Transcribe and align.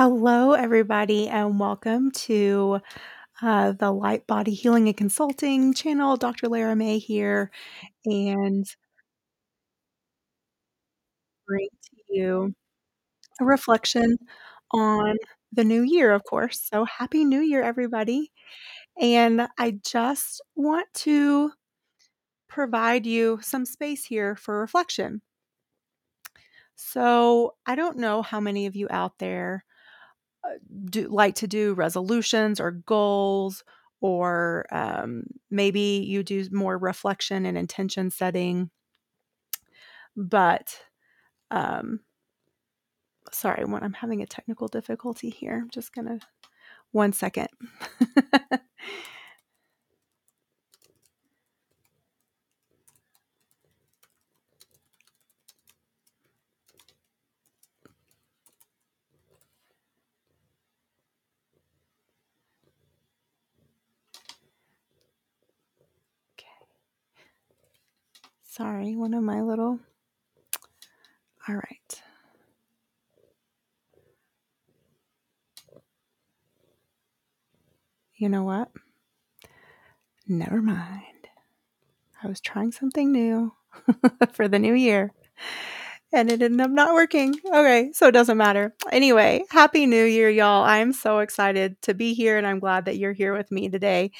Hello, 0.00 0.52
everybody, 0.52 1.26
and 1.28 1.58
welcome 1.58 2.12
to 2.12 2.78
uh, 3.42 3.72
the 3.72 3.90
Light 3.90 4.28
Body 4.28 4.54
Healing 4.54 4.86
and 4.86 4.96
Consulting 4.96 5.74
channel. 5.74 6.16
Dr. 6.16 6.46
Lara 6.46 6.76
May 6.76 6.98
here, 6.98 7.50
and 8.04 8.64
bring 11.48 11.66
to 11.82 11.96
you 12.10 12.54
a 13.40 13.44
reflection 13.44 14.18
on 14.70 15.16
the 15.52 15.64
new 15.64 15.82
year, 15.82 16.12
of 16.12 16.22
course. 16.22 16.60
So, 16.72 16.84
Happy 16.84 17.24
New 17.24 17.40
Year, 17.40 17.64
everybody. 17.64 18.30
And 19.00 19.48
I 19.58 19.80
just 19.84 20.40
want 20.54 20.86
to 20.94 21.50
provide 22.48 23.04
you 23.04 23.40
some 23.42 23.66
space 23.66 24.04
here 24.04 24.36
for 24.36 24.60
reflection. 24.60 25.22
So, 26.76 27.56
I 27.66 27.74
don't 27.74 27.98
know 27.98 28.22
how 28.22 28.38
many 28.38 28.66
of 28.66 28.76
you 28.76 28.86
out 28.90 29.18
there 29.18 29.64
do 30.86 31.08
like 31.08 31.34
to 31.36 31.46
do 31.46 31.74
resolutions 31.74 32.60
or 32.60 32.72
goals 32.72 33.64
or 34.00 34.66
um, 34.70 35.24
maybe 35.50 36.04
you 36.06 36.22
do 36.22 36.44
more 36.52 36.78
reflection 36.78 37.46
and 37.46 37.58
intention 37.58 38.10
setting. 38.10 38.70
But 40.16 40.80
um, 41.50 42.00
sorry 43.32 43.64
when 43.64 43.82
i'm 43.82 43.92
having 43.92 44.22
a 44.22 44.26
technical 44.26 44.68
difficulty 44.68 45.28
here 45.30 45.58
i'm 45.62 45.70
just 45.70 45.92
gonna 45.94 46.18
one 46.92 47.12
second 47.12 47.48
Sorry, 68.42 68.96
one 69.08 69.14
of 69.14 69.24
my 69.24 69.40
little. 69.40 69.80
All 71.48 71.54
right. 71.54 72.02
You 78.16 78.28
know 78.28 78.42
what? 78.42 78.70
Never 80.26 80.60
mind. 80.60 81.00
I 82.22 82.28
was 82.28 82.42
trying 82.42 82.70
something 82.70 83.10
new 83.10 83.54
for 84.32 84.46
the 84.46 84.58
new 84.58 84.74
year 84.74 85.14
and 86.12 86.30
it 86.30 86.42
ended 86.42 86.60
up 86.60 86.70
not 86.70 86.94
working. 86.94 87.34
Okay, 87.46 87.90
so 87.92 88.08
it 88.08 88.12
doesn't 88.12 88.38
matter. 88.38 88.74
Anyway, 88.90 89.44
happy 89.50 89.86
new 89.86 90.04
year, 90.04 90.30
y'all. 90.30 90.64
I'm 90.64 90.92
so 90.92 91.18
excited 91.18 91.80
to 91.82 91.94
be 91.94 92.14
here 92.14 92.38
and 92.38 92.46
I'm 92.46 92.60
glad 92.60 92.86
that 92.86 92.96
you're 92.96 93.12
here 93.12 93.36
with 93.36 93.50
me 93.50 93.68
today. 93.68 94.10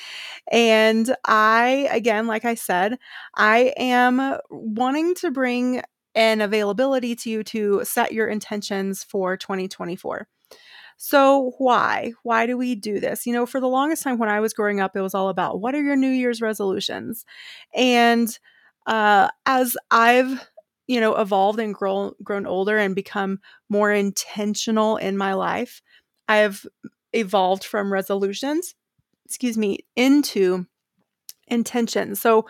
And 0.50 1.14
I, 1.24 1.88
again, 1.90 2.26
like 2.26 2.44
I 2.44 2.54
said, 2.54 2.98
I 3.34 3.72
am 3.76 4.38
wanting 4.50 5.14
to 5.16 5.30
bring 5.30 5.82
an 6.14 6.40
availability 6.40 7.14
to 7.14 7.30
you 7.30 7.44
to 7.44 7.82
set 7.84 8.12
your 8.12 8.28
intentions 8.28 9.04
for 9.04 9.36
2024. 9.36 10.26
So, 11.00 11.52
why? 11.58 12.12
Why 12.24 12.46
do 12.46 12.58
we 12.58 12.74
do 12.74 12.98
this? 12.98 13.24
You 13.24 13.32
know, 13.32 13.46
for 13.46 13.60
the 13.60 13.68
longest 13.68 14.02
time 14.02 14.18
when 14.18 14.28
I 14.28 14.40
was 14.40 14.52
growing 14.52 14.80
up, 14.80 14.96
it 14.96 15.00
was 15.00 15.14
all 15.14 15.28
about 15.28 15.60
what 15.60 15.76
are 15.76 15.82
your 15.82 15.94
New 15.94 16.10
Year's 16.10 16.42
resolutions? 16.42 17.24
And 17.72 18.36
uh, 18.84 19.28
as 19.46 19.76
I've 19.92 20.44
you 20.88 21.00
know 21.00 21.16
evolved 21.16 21.60
and 21.60 21.74
grown 21.74 22.14
grown 22.24 22.46
older 22.46 22.78
and 22.78 22.96
become 22.96 23.40
more 23.70 23.92
intentional 23.92 24.98
in 24.98 25.16
my 25.16 25.34
life, 25.34 25.82
I 26.28 26.38
have 26.38 26.66
evolved 27.12 27.64
from 27.64 27.92
resolutions, 27.92 28.74
excuse 29.26 29.58
me, 29.58 29.80
into 29.96 30.66
intentions. 31.48 32.20
So, 32.20 32.46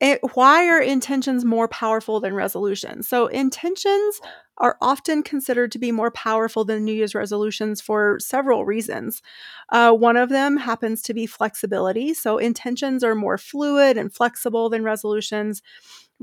it, 0.00 0.20
why 0.34 0.68
are 0.68 0.80
intentions 0.82 1.44
more 1.44 1.68
powerful 1.68 2.20
than 2.20 2.34
resolutions? 2.34 3.08
So, 3.08 3.28
intentions 3.28 4.20
are 4.58 4.76
often 4.82 5.22
considered 5.22 5.72
to 5.72 5.78
be 5.78 5.92
more 5.92 6.10
powerful 6.10 6.64
than 6.64 6.84
New 6.84 6.92
Year's 6.92 7.14
resolutions 7.14 7.80
for 7.80 8.18
several 8.20 8.64
reasons. 8.66 9.22
Uh, 9.70 9.92
one 9.92 10.16
of 10.16 10.28
them 10.30 10.56
happens 10.58 11.02
to 11.02 11.14
be 11.14 11.26
flexibility. 11.26 12.14
So, 12.14 12.38
intentions 12.38 13.04
are 13.04 13.14
more 13.14 13.38
fluid 13.38 13.96
and 13.96 14.12
flexible 14.12 14.68
than 14.68 14.84
resolutions 14.84 15.62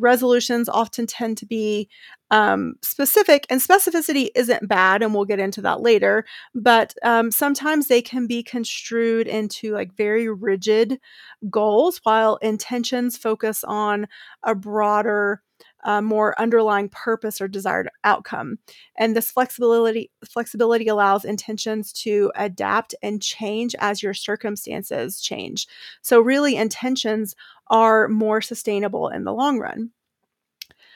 resolutions 0.01 0.67
often 0.67 1.07
tend 1.07 1.37
to 1.37 1.45
be 1.45 1.89
um, 2.31 2.75
specific, 2.81 3.45
and 3.49 3.61
specificity 3.61 4.29
isn't 4.35 4.67
bad, 4.67 5.03
and 5.03 5.13
we'll 5.13 5.25
get 5.25 5.39
into 5.39 5.61
that 5.61 5.81
later. 5.81 6.25
But 6.55 6.93
um, 7.03 7.31
sometimes 7.31 7.87
they 7.87 8.01
can 8.01 8.27
be 8.27 8.41
construed 8.43 9.27
into 9.27 9.73
like 9.73 9.95
very 9.95 10.29
rigid 10.29 10.99
goals, 11.49 11.99
while 12.03 12.37
intentions 12.37 13.17
focus 13.17 13.63
on 13.63 14.07
a 14.43 14.55
broader, 14.55 15.41
uh, 15.83 16.01
more 16.01 16.39
underlying 16.39 16.89
purpose 16.89 17.41
or 17.41 17.47
desired 17.47 17.89
outcome. 18.03 18.57
And 18.97 19.15
this 19.15 19.31
flexibility 19.31 20.11
flexibility 20.25 20.87
allows 20.87 21.25
intentions 21.25 21.91
to 22.03 22.31
adapt 22.35 22.95
and 23.01 23.21
change 23.21 23.75
as 23.79 24.01
your 24.01 24.13
circumstances 24.13 25.21
change. 25.21 25.67
So 26.01 26.21
really, 26.21 26.55
intentions 26.55 27.35
are 27.71 28.07
more 28.07 28.41
sustainable 28.41 29.09
in 29.09 29.23
the 29.23 29.33
long 29.33 29.57
run. 29.59 29.91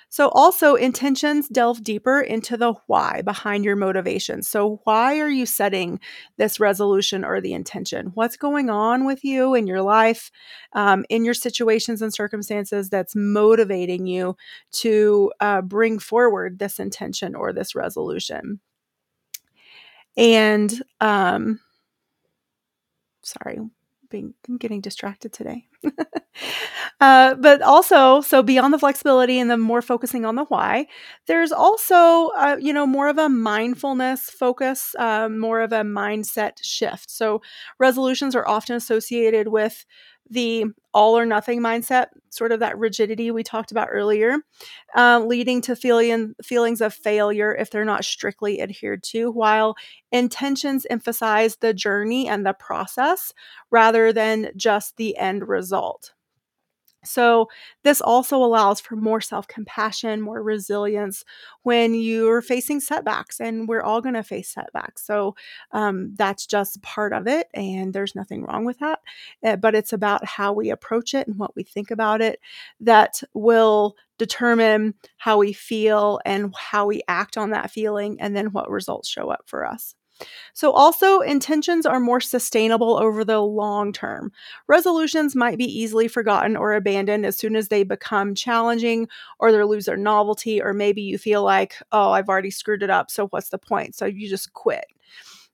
So, 0.09 0.29
also, 0.29 0.75
intentions 0.75 1.49
delve 1.49 1.83
deeper 1.83 2.21
into 2.21 2.55
the 2.57 2.73
why 2.87 3.21
behind 3.23 3.65
your 3.65 3.75
motivation. 3.75 4.43
So, 4.43 4.79
why 4.83 5.19
are 5.19 5.29
you 5.29 5.45
setting 5.45 5.99
this 6.37 6.59
resolution 6.59 7.25
or 7.25 7.41
the 7.41 7.53
intention? 7.53 8.11
What's 8.13 8.37
going 8.37 8.69
on 8.69 9.05
with 9.05 9.25
you 9.25 9.55
in 9.55 9.67
your 9.67 9.81
life, 9.81 10.31
um, 10.73 11.05
in 11.09 11.25
your 11.25 11.33
situations 11.33 12.01
and 12.01 12.13
circumstances 12.13 12.89
that's 12.89 13.15
motivating 13.15 14.05
you 14.07 14.37
to 14.73 15.33
uh, 15.41 15.61
bring 15.63 15.99
forward 15.99 16.59
this 16.59 16.79
intention 16.79 17.35
or 17.35 17.51
this 17.51 17.75
resolution? 17.75 18.61
And, 20.17 20.71
um, 21.01 21.59
sorry, 23.23 23.59
being, 24.15 24.33
I'm 24.47 24.57
getting 24.57 24.79
distracted 24.79 25.33
today. 25.33 25.67
uh, 27.01 27.35
but 27.35 27.61
also, 27.61 28.21
so 28.21 28.41
beyond 28.41 28.73
the 28.73 28.79
flexibility 28.79 29.39
and 29.39 29.51
the 29.51 29.57
more 29.57 29.81
focusing 29.81 30.23
on 30.23 30.35
the 30.35 30.45
why, 30.45 30.87
there's 31.27 31.51
also, 31.51 32.29
uh, 32.37 32.55
you 32.59 32.71
know, 32.71 32.87
more 32.87 33.09
of 33.09 33.17
a 33.17 33.27
mindfulness 33.27 34.29
focus, 34.29 34.95
um, 34.97 35.37
more 35.37 35.59
of 35.59 35.73
a 35.73 35.81
mindset 35.81 36.53
shift. 36.61 37.11
So 37.11 37.41
resolutions 37.77 38.35
are 38.35 38.47
often 38.47 38.75
associated 38.77 39.49
with 39.49 39.85
the 40.29 40.65
all 40.93 41.17
or 41.17 41.25
nothing 41.25 41.59
mindset, 41.61 42.07
sort 42.29 42.51
of 42.51 42.59
that 42.61 42.77
rigidity 42.77 43.31
we 43.31 43.43
talked 43.43 43.71
about 43.71 43.89
earlier, 43.91 44.37
uh, 44.95 45.23
leading 45.25 45.61
to 45.61 45.75
feeling 45.75 46.33
feelings 46.43 46.81
of 46.81 46.93
failure 46.93 47.53
if 47.55 47.69
they're 47.69 47.85
not 47.85 48.05
strictly 48.05 48.61
adhered 48.61 49.03
to. 49.03 49.31
While 49.31 49.75
intentions 50.11 50.85
emphasize 50.89 51.57
the 51.57 51.73
journey 51.73 52.27
and 52.27 52.45
the 52.45 52.53
process 52.53 53.33
rather 53.71 54.13
than 54.13 54.51
just 54.55 54.97
the 54.97 55.17
end 55.17 55.47
result. 55.47 56.13
So, 57.05 57.49
this 57.83 58.01
also 58.01 58.37
allows 58.37 58.79
for 58.81 58.95
more 58.95 59.21
self 59.21 59.47
compassion, 59.47 60.21
more 60.21 60.41
resilience 60.43 61.23
when 61.63 61.93
you're 61.95 62.41
facing 62.41 62.79
setbacks, 62.79 63.39
and 63.39 63.67
we're 63.67 63.81
all 63.83 64.01
going 64.01 64.15
to 64.15 64.23
face 64.23 64.49
setbacks. 64.49 65.05
So, 65.05 65.35
um, 65.71 66.13
that's 66.15 66.45
just 66.47 66.81
part 66.81 67.13
of 67.13 67.27
it, 67.27 67.47
and 67.53 67.93
there's 67.93 68.15
nothing 68.15 68.43
wrong 68.43 68.65
with 68.65 68.79
that. 68.79 68.99
Uh, 69.43 69.55
but 69.55 69.75
it's 69.75 69.93
about 69.93 70.25
how 70.25 70.53
we 70.53 70.69
approach 70.69 71.13
it 71.13 71.27
and 71.27 71.37
what 71.37 71.55
we 71.55 71.63
think 71.63 71.91
about 71.91 72.21
it 72.21 72.39
that 72.79 73.21
will 73.33 73.95
determine 74.17 74.93
how 75.17 75.37
we 75.37 75.53
feel 75.53 76.19
and 76.25 76.53
how 76.57 76.85
we 76.85 77.01
act 77.07 77.37
on 77.37 77.51
that 77.51 77.71
feeling, 77.71 78.19
and 78.21 78.35
then 78.35 78.51
what 78.51 78.69
results 78.69 79.09
show 79.09 79.29
up 79.29 79.43
for 79.45 79.65
us. 79.65 79.95
So, 80.53 80.71
also, 80.71 81.19
intentions 81.21 81.85
are 81.85 81.99
more 81.99 82.21
sustainable 82.21 82.97
over 82.97 83.23
the 83.23 83.39
long 83.41 83.91
term. 83.93 84.31
Resolutions 84.67 85.35
might 85.35 85.57
be 85.57 85.65
easily 85.65 86.07
forgotten 86.07 86.55
or 86.55 86.73
abandoned 86.73 87.25
as 87.25 87.37
soon 87.37 87.55
as 87.55 87.67
they 87.67 87.83
become 87.83 88.35
challenging 88.35 89.07
or 89.39 89.51
they 89.51 89.63
lose 89.63 89.85
their 89.85 89.97
novelty, 89.97 90.61
or 90.61 90.73
maybe 90.73 91.01
you 91.01 91.17
feel 91.17 91.43
like, 91.43 91.75
oh, 91.91 92.11
I've 92.11 92.29
already 92.29 92.51
screwed 92.51 92.83
it 92.83 92.89
up. 92.89 93.11
So, 93.11 93.27
what's 93.27 93.49
the 93.49 93.57
point? 93.57 93.95
So, 93.95 94.05
you 94.05 94.29
just 94.29 94.53
quit. 94.53 94.85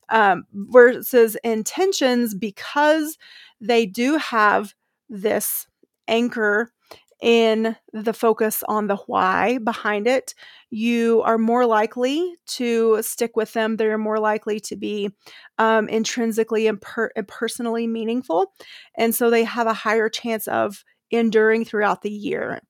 Um, 0.09 0.45
versus 0.53 1.37
intentions, 1.43 2.35
because 2.35 3.17
they 3.61 3.85
do 3.85 4.17
have 4.17 4.73
this 5.09 5.67
anchor 6.07 6.73
in 7.21 7.75
the 7.93 8.13
focus 8.13 8.63
on 8.67 8.87
the 8.87 8.95
why 8.95 9.59
behind 9.59 10.07
it, 10.07 10.33
you 10.69 11.21
are 11.23 11.37
more 11.37 11.65
likely 11.65 12.35
to 12.47 13.01
stick 13.01 13.35
with 13.35 13.53
them. 13.53 13.77
They're 13.77 13.97
more 13.97 14.19
likely 14.19 14.59
to 14.61 14.75
be 14.75 15.11
um, 15.57 15.87
intrinsically 15.89 16.67
and, 16.67 16.81
per- 16.81 17.11
and 17.15 17.27
personally 17.27 17.87
meaningful. 17.87 18.51
And 18.97 19.13
so 19.13 19.29
they 19.29 19.43
have 19.43 19.67
a 19.67 19.73
higher 19.73 20.09
chance 20.09 20.47
of 20.47 20.83
enduring 21.11 21.65
throughout 21.65 22.01
the 22.01 22.11
year. 22.11 22.61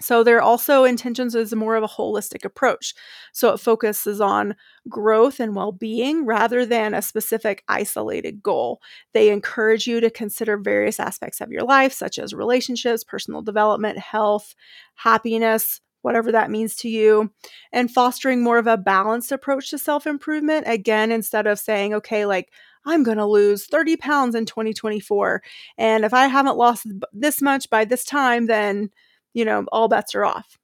So 0.00 0.22
there 0.22 0.36
are 0.36 0.42
also 0.42 0.84
intentions 0.84 1.34
is 1.34 1.54
more 1.54 1.74
of 1.74 1.82
a 1.82 1.88
holistic 1.88 2.44
approach. 2.44 2.94
So 3.32 3.52
it 3.52 3.58
focuses 3.58 4.20
on 4.20 4.54
growth 4.88 5.40
and 5.40 5.56
well-being 5.56 6.24
rather 6.24 6.64
than 6.64 6.94
a 6.94 7.02
specific 7.02 7.64
isolated 7.68 8.42
goal. 8.42 8.80
They 9.12 9.30
encourage 9.30 9.86
you 9.86 10.00
to 10.00 10.10
consider 10.10 10.56
various 10.56 11.00
aspects 11.00 11.40
of 11.40 11.50
your 11.50 11.64
life 11.64 11.92
such 11.92 12.18
as 12.18 12.32
relationships, 12.32 13.02
personal 13.02 13.42
development, 13.42 13.98
health, 13.98 14.54
happiness, 14.94 15.80
whatever 16.02 16.30
that 16.30 16.50
means 16.50 16.76
to 16.76 16.88
you, 16.88 17.30
and 17.72 17.90
fostering 17.90 18.42
more 18.42 18.58
of 18.58 18.68
a 18.68 18.76
balanced 18.76 19.32
approach 19.32 19.70
to 19.70 19.78
self-improvement 19.78 20.64
again 20.68 21.10
instead 21.10 21.46
of 21.46 21.58
saying 21.58 21.92
okay 21.92 22.24
like 22.24 22.50
I'm 22.86 23.02
going 23.02 23.18
to 23.18 23.26
lose 23.26 23.66
30 23.66 23.96
pounds 23.96 24.34
in 24.34 24.46
2024 24.46 25.42
and 25.76 26.04
if 26.04 26.14
I 26.14 26.28
haven't 26.28 26.56
lost 26.56 26.86
this 27.12 27.42
much 27.42 27.68
by 27.68 27.84
this 27.84 28.04
time 28.04 28.46
then 28.46 28.90
you 29.34 29.44
know, 29.44 29.64
all 29.72 29.88
bets 29.88 30.14
are 30.14 30.24
off. 30.24 30.58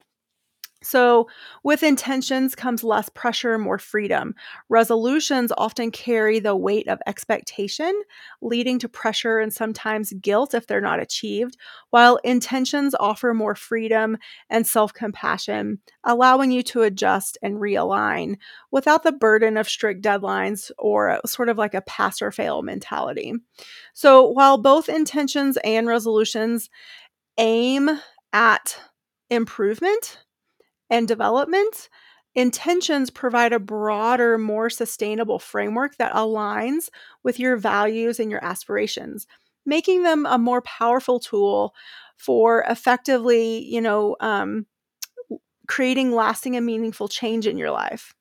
So, 0.82 1.28
with 1.62 1.82
intentions 1.82 2.54
comes 2.54 2.84
less 2.84 3.08
pressure, 3.08 3.56
more 3.58 3.78
freedom. 3.78 4.34
Resolutions 4.68 5.50
often 5.56 5.90
carry 5.90 6.40
the 6.40 6.54
weight 6.54 6.88
of 6.88 7.00
expectation, 7.06 8.02
leading 8.42 8.78
to 8.80 8.88
pressure 8.90 9.38
and 9.38 9.50
sometimes 9.50 10.12
guilt 10.20 10.52
if 10.52 10.66
they're 10.66 10.82
not 10.82 11.00
achieved, 11.00 11.56
while 11.88 12.16
intentions 12.16 12.94
offer 13.00 13.32
more 13.32 13.54
freedom 13.54 14.18
and 14.50 14.66
self 14.66 14.92
compassion, 14.92 15.78
allowing 16.04 16.50
you 16.50 16.62
to 16.64 16.82
adjust 16.82 17.38
and 17.42 17.56
realign 17.56 18.36
without 18.70 19.04
the 19.04 19.12
burden 19.12 19.56
of 19.56 19.66
strict 19.66 20.02
deadlines 20.02 20.70
or 20.78 21.18
sort 21.24 21.48
of 21.48 21.56
like 21.56 21.72
a 21.72 21.80
pass 21.80 22.20
or 22.20 22.30
fail 22.30 22.60
mentality. 22.60 23.32
So, 23.94 24.28
while 24.28 24.58
both 24.58 24.90
intentions 24.90 25.56
and 25.64 25.86
resolutions 25.86 26.68
aim 27.38 27.90
at 28.34 28.78
improvement 29.30 30.18
and 30.90 31.08
development, 31.08 31.88
intentions 32.34 33.08
provide 33.08 33.52
a 33.52 33.60
broader, 33.60 34.36
more 34.36 34.68
sustainable 34.68 35.38
framework 35.38 35.96
that 35.96 36.12
aligns 36.12 36.90
with 37.22 37.38
your 37.38 37.56
values 37.56 38.20
and 38.20 38.30
your 38.30 38.44
aspirations, 38.44 39.26
making 39.64 40.02
them 40.02 40.26
a 40.26 40.36
more 40.36 40.60
powerful 40.62 41.20
tool 41.20 41.74
for 42.16 42.64
effectively, 42.68 43.64
you 43.64 43.80
know, 43.80 44.16
um, 44.20 44.66
creating 45.68 46.12
lasting 46.12 46.56
and 46.56 46.66
meaningful 46.66 47.08
change 47.08 47.46
in 47.46 47.56
your 47.56 47.70
life. 47.70 48.14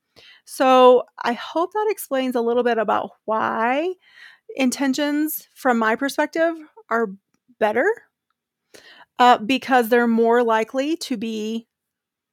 So, 0.46 1.04
I 1.24 1.34
hope 1.34 1.74
that 1.74 1.88
explains 1.90 2.36
a 2.36 2.42
little 2.42 2.64
bit 2.64 2.78
about 2.78 3.12
why 3.26 3.94
intentions, 4.56 5.48
from 5.56 5.80
my 5.80 5.96
perspective, 5.96 6.56
are 6.90 7.08
better 7.60 7.90
uh, 9.20 9.38
because 9.38 9.90
they're 9.90 10.08
more 10.08 10.44
likely 10.44 10.98
to 10.98 11.18
be 11.18 11.68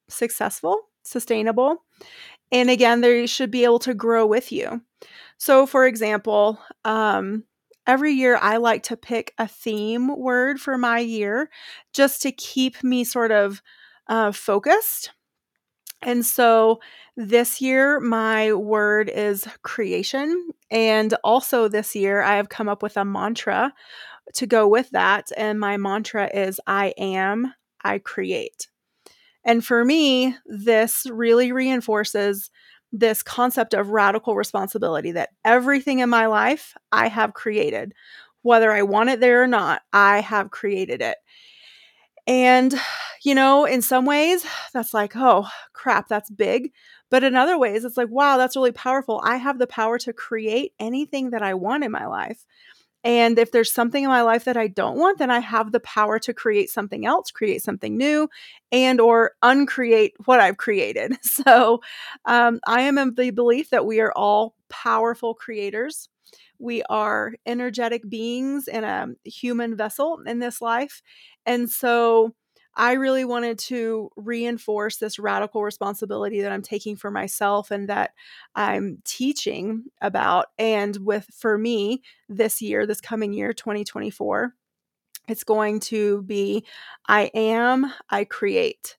successful, 0.08 0.80
sustainable, 1.02 1.84
and 2.52 2.70
again, 2.70 3.00
they 3.00 3.26
should 3.26 3.50
be 3.50 3.64
able 3.64 3.78
to 3.80 3.94
grow 3.94 4.26
with 4.26 4.50
you. 4.50 4.82
So, 5.38 5.66
for 5.66 5.86
example, 5.86 6.58
um, 6.84 7.44
every 7.86 8.12
year 8.12 8.36
I 8.40 8.56
like 8.56 8.82
to 8.84 8.96
pick 8.96 9.34
a 9.38 9.46
theme 9.46 10.16
word 10.18 10.60
for 10.60 10.76
my 10.76 10.98
year 10.98 11.50
just 11.92 12.22
to 12.22 12.32
keep 12.32 12.82
me 12.82 13.04
sort 13.04 13.30
of 13.30 13.62
uh, 14.08 14.32
focused. 14.32 15.12
And 16.02 16.24
so 16.24 16.80
this 17.16 17.60
year, 17.60 18.00
my 18.00 18.52
word 18.54 19.10
is 19.10 19.46
creation. 19.62 20.50
And 20.70 21.14
also 21.22 21.68
this 21.68 21.94
year, 21.94 22.22
I 22.22 22.36
have 22.36 22.48
come 22.48 22.68
up 22.68 22.82
with 22.82 22.96
a 22.96 23.04
mantra 23.04 23.72
to 24.34 24.46
go 24.46 24.68
with 24.68 24.90
that. 24.90 25.30
And 25.36 25.58
my 25.58 25.76
mantra 25.76 26.30
is 26.32 26.60
I 26.66 26.94
am, 26.98 27.54
I 27.82 27.98
create. 27.98 28.68
And 29.44 29.64
for 29.64 29.84
me, 29.84 30.36
this 30.46 31.06
really 31.10 31.52
reinforces 31.52 32.50
this 32.92 33.22
concept 33.22 33.72
of 33.72 33.88
radical 33.88 34.34
responsibility 34.34 35.12
that 35.12 35.30
everything 35.44 36.00
in 36.00 36.10
my 36.10 36.26
life 36.26 36.74
I 36.92 37.08
have 37.08 37.34
created. 37.34 37.94
Whether 38.42 38.72
I 38.72 38.82
want 38.82 39.10
it 39.10 39.20
there 39.20 39.42
or 39.42 39.46
not, 39.46 39.82
I 39.92 40.20
have 40.20 40.50
created 40.50 41.00
it. 41.00 41.16
And, 42.26 42.74
you 43.22 43.34
know, 43.34 43.64
in 43.64 43.82
some 43.82 44.04
ways, 44.04 44.44
that's 44.72 44.94
like, 44.94 45.12
oh, 45.16 45.46
crap, 45.72 46.08
that's 46.08 46.30
big. 46.30 46.72
But 47.10 47.24
in 47.24 47.34
other 47.34 47.58
ways, 47.58 47.84
it's 47.84 47.96
like, 47.96 48.10
wow, 48.10 48.36
that's 48.36 48.56
really 48.56 48.72
powerful. 48.72 49.20
I 49.24 49.36
have 49.36 49.58
the 49.58 49.66
power 49.66 49.98
to 49.98 50.12
create 50.12 50.72
anything 50.78 51.30
that 51.30 51.42
I 51.42 51.54
want 51.54 51.84
in 51.84 51.90
my 51.90 52.06
life. 52.06 52.44
And 53.02 53.38
if 53.38 53.50
there's 53.52 53.72
something 53.72 54.04
in 54.04 54.10
my 54.10 54.22
life 54.22 54.44
that 54.44 54.56
I 54.58 54.66
don't 54.66 54.98
want, 54.98 55.18
then 55.18 55.30
I 55.30 55.38
have 55.40 55.72
the 55.72 55.80
power 55.80 56.18
to 56.20 56.34
create 56.34 56.70
something 56.70 57.06
else, 57.06 57.30
create 57.30 57.62
something 57.62 57.96
new, 57.96 58.28
and 58.72 59.00
or 59.00 59.32
uncreate 59.42 60.14
what 60.26 60.40
I've 60.40 60.56
created. 60.58 61.16
So 61.22 61.80
um, 62.26 62.60
I 62.66 62.82
am 62.82 62.98
of 62.98 63.16
the 63.16 63.30
belief 63.30 63.70
that 63.70 63.86
we 63.86 64.00
are 64.00 64.12
all 64.14 64.54
powerful 64.68 65.34
creators. 65.34 66.08
We 66.58 66.82
are 66.84 67.34
energetic 67.46 68.08
beings 68.08 68.68
in 68.68 68.84
a 68.84 69.08
human 69.24 69.76
vessel 69.76 70.20
in 70.26 70.38
this 70.38 70.60
life. 70.60 71.02
And 71.46 71.70
so 71.70 72.34
I 72.74 72.92
really 72.92 73.24
wanted 73.24 73.58
to 73.60 74.10
reinforce 74.16 74.96
this 74.96 75.18
radical 75.18 75.62
responsibility 75.62 76.40
that 76.40 76.52
I'm 76.52 76.62
taking 76.62 76.96
for 76.96 77.10
myself 77.10 77.70
and 77.70 77.88
that 77.88 78.12
I'm 78.54 79.02
teaching 79.04 79.84
about. 80.00 80.46
And 80.58 80.96
with, 80.98 81.26
for 81.34 81.58
me, 81.58 82.02
this 82.28 82.62
year, 82.62 82.86
this 82.86 83.00
coming 83.00 83.32
year, 83.32 83.52
2024, 83.52 84.54
it's 85.28 85.44
going 85.44 85.80
to 85.80 86.22
be 86.22 86.64
I 87.06 87.30
am, 87.34 87.92
I 88.08 88.24
create. 88.24 88.96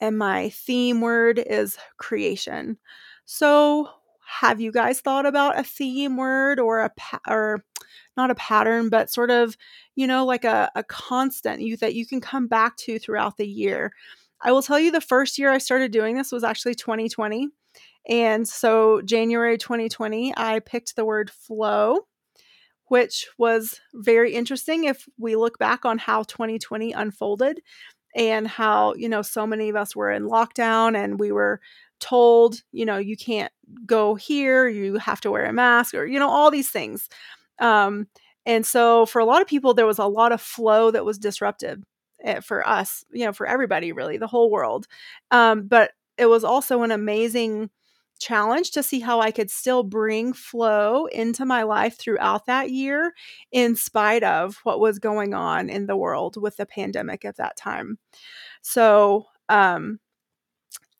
And 0.00 0.18
my 0.18 0.50
theme 0.50 1.00
word 1.00 1.38
is 1.38 1.78
creation. 1.96 2.78
So, 3.24 3.88
have 4.26 4.60
you 4.60 4.72
guys 4.72 5.00
thought 5.00 5.26
about 5.26 5.58
a 5.58 5.64
theme 5.64 6.16
word 6.16 6.58
or 6.58 6.80
a 6.80 6.90
pa- 6.96 7.20
or 7.28 7.64
not 8.16 8.30
a 8.30 8.34
pattern, 8.34 8.88
but 8.88 9.10
sort 9.10 9.30
of, 9.30 9.56
you 9.96 10.06
know, 10.06 10.24
like 10.24 10.44
a, 10.44 10.70
a 10.74 10.82
constant 10.82 11.62
you 11.62 11.76
that 11.78 11.94
you 11.94 12.06
can 12.06 12.20
come 12.20 12.46
back 12.46 12.76
to 12.76 12.98
throughout 12.98 13.36
the 13.36 13.46
year. 13.46 13.92
I 14.40 14.52
will 14.52 14.62
tell 14.62 14.78
you 14.78 14.90
the 14.90 15.00
first 15.00 15.38
year 15.38 15.50
I 15.50 15.58
started 15.58 15.90
doing 15.90 16.16
this 16.16 16.32
was 16.32 16.44
actually 16.44 16.74
2020. 16.74 17.48
And 18.08 18.46
so 18.46 19.00
January 19.02 19.56
2020, 19.56 20.34
I 20.36 20.60
picked 20.60 20.94
the 20.94 21.04
word 21.04 21.30
flow, 21.30 22.00
which 22.88 23.26
was 23.38 23.80
very 23.94 24.34
interesting 24.34 24.84
if 24.84 25.06
we 25.18 25.36
look 25.36 25.58
back 25.58 25.84
on 25.84 25.98
how 25.98 26.22
2020 26.24 26.92
unfolded 26.92 27.60
and 28.14 28.46
how, 28.46 28.94
you 28.94 29.08
know, 29.08 29.22
so 29.22 29.46
many 29.46 29.70
of 29.70 29.76
us 29.76 29.96
were 29.96 30.10
in 30.10 30.28
lockdown 30.28 30.96
and 30.96 31.18
we 31.18 31.32
were 31.32 31.60
told, 32.00 32.62
you 32.72 32.84
know, 32.84 32.98
you 32.98 33.16
can't 33.16 33.52
go 33.86 34.14
here, 34.14 34.68
you 34.68 34.96
have 34.96 35.20
to 35.22 35.30
wear 35.30 35.46
a 35.46 35.52
mask 35.52 35.94
or, 35.94 36.06
you 36.06 36.18
know, 36.18 36.28
all 36.28 36.50
these 36.50 36.70
things. 36.70 37.08
Um, 37.58 38.06
and 38.46 38.66
so 38.66 39.06
for 39.06 39.20
a 39.20 39.24
lot 39.24 39.42
of 39.42 39.48
people, 39.48 39.74
there 39.74 39.86
was 39.86 39.98
a 39.98 40.06
lot 40.06 40.32
of 40.32 40.40
flow 40.40 40.90
that 40.90 41.04
was 41.04 41.18
disrupted 41.18 41.84
eh, 42.22 42.40
for 42.40 42.66
us, 42.66 43.04
you 43.12 43.24
know, 43.24 43.32
for 43.32 43.46
everybody, 43.46 43.92
really, 43.92 44.18
the 44.18 44.26
whole 44.26 44.50
world. 44.50 44.86
Um, 45.30 45.66
but 45.66 45.92
it 46.18 46.26
was 46.26 46.44
also 46.44 46.82
an 46.82 46.90
amazing 46.90 47.70
challenge 48.20 48.70
to 48.72 48.82
see 48.82 49.00
how 49.00 49.20
I 49.20 49.30
could 49.30 49.50
still 49.50 49.82
bring 49.82 50.32
flow 50.32 51.06
into 51.06 51.44
my 51.44 51.62
life 51.64 51.98
throughout 51.98 52.46
that 52.46 52.70
year, 52.70 53.12
in 53.52 53.76
spite 53.76 54.22
of 54.22 54.60
what 54.64 54.80
was 54.80 54.98
going 54.98 55.34
on 55.34 55.68
in 55.68 55.86
the 55.86 55.96
world 55.96 56.40
with 56.40 56.56
the 56.56 56.66
pandemic 56.66 57.24
at 57.24 57.36
that 57.36 57.56
time. 57.56 57.98
So, 58.62 59.26
um, 59.48 59.98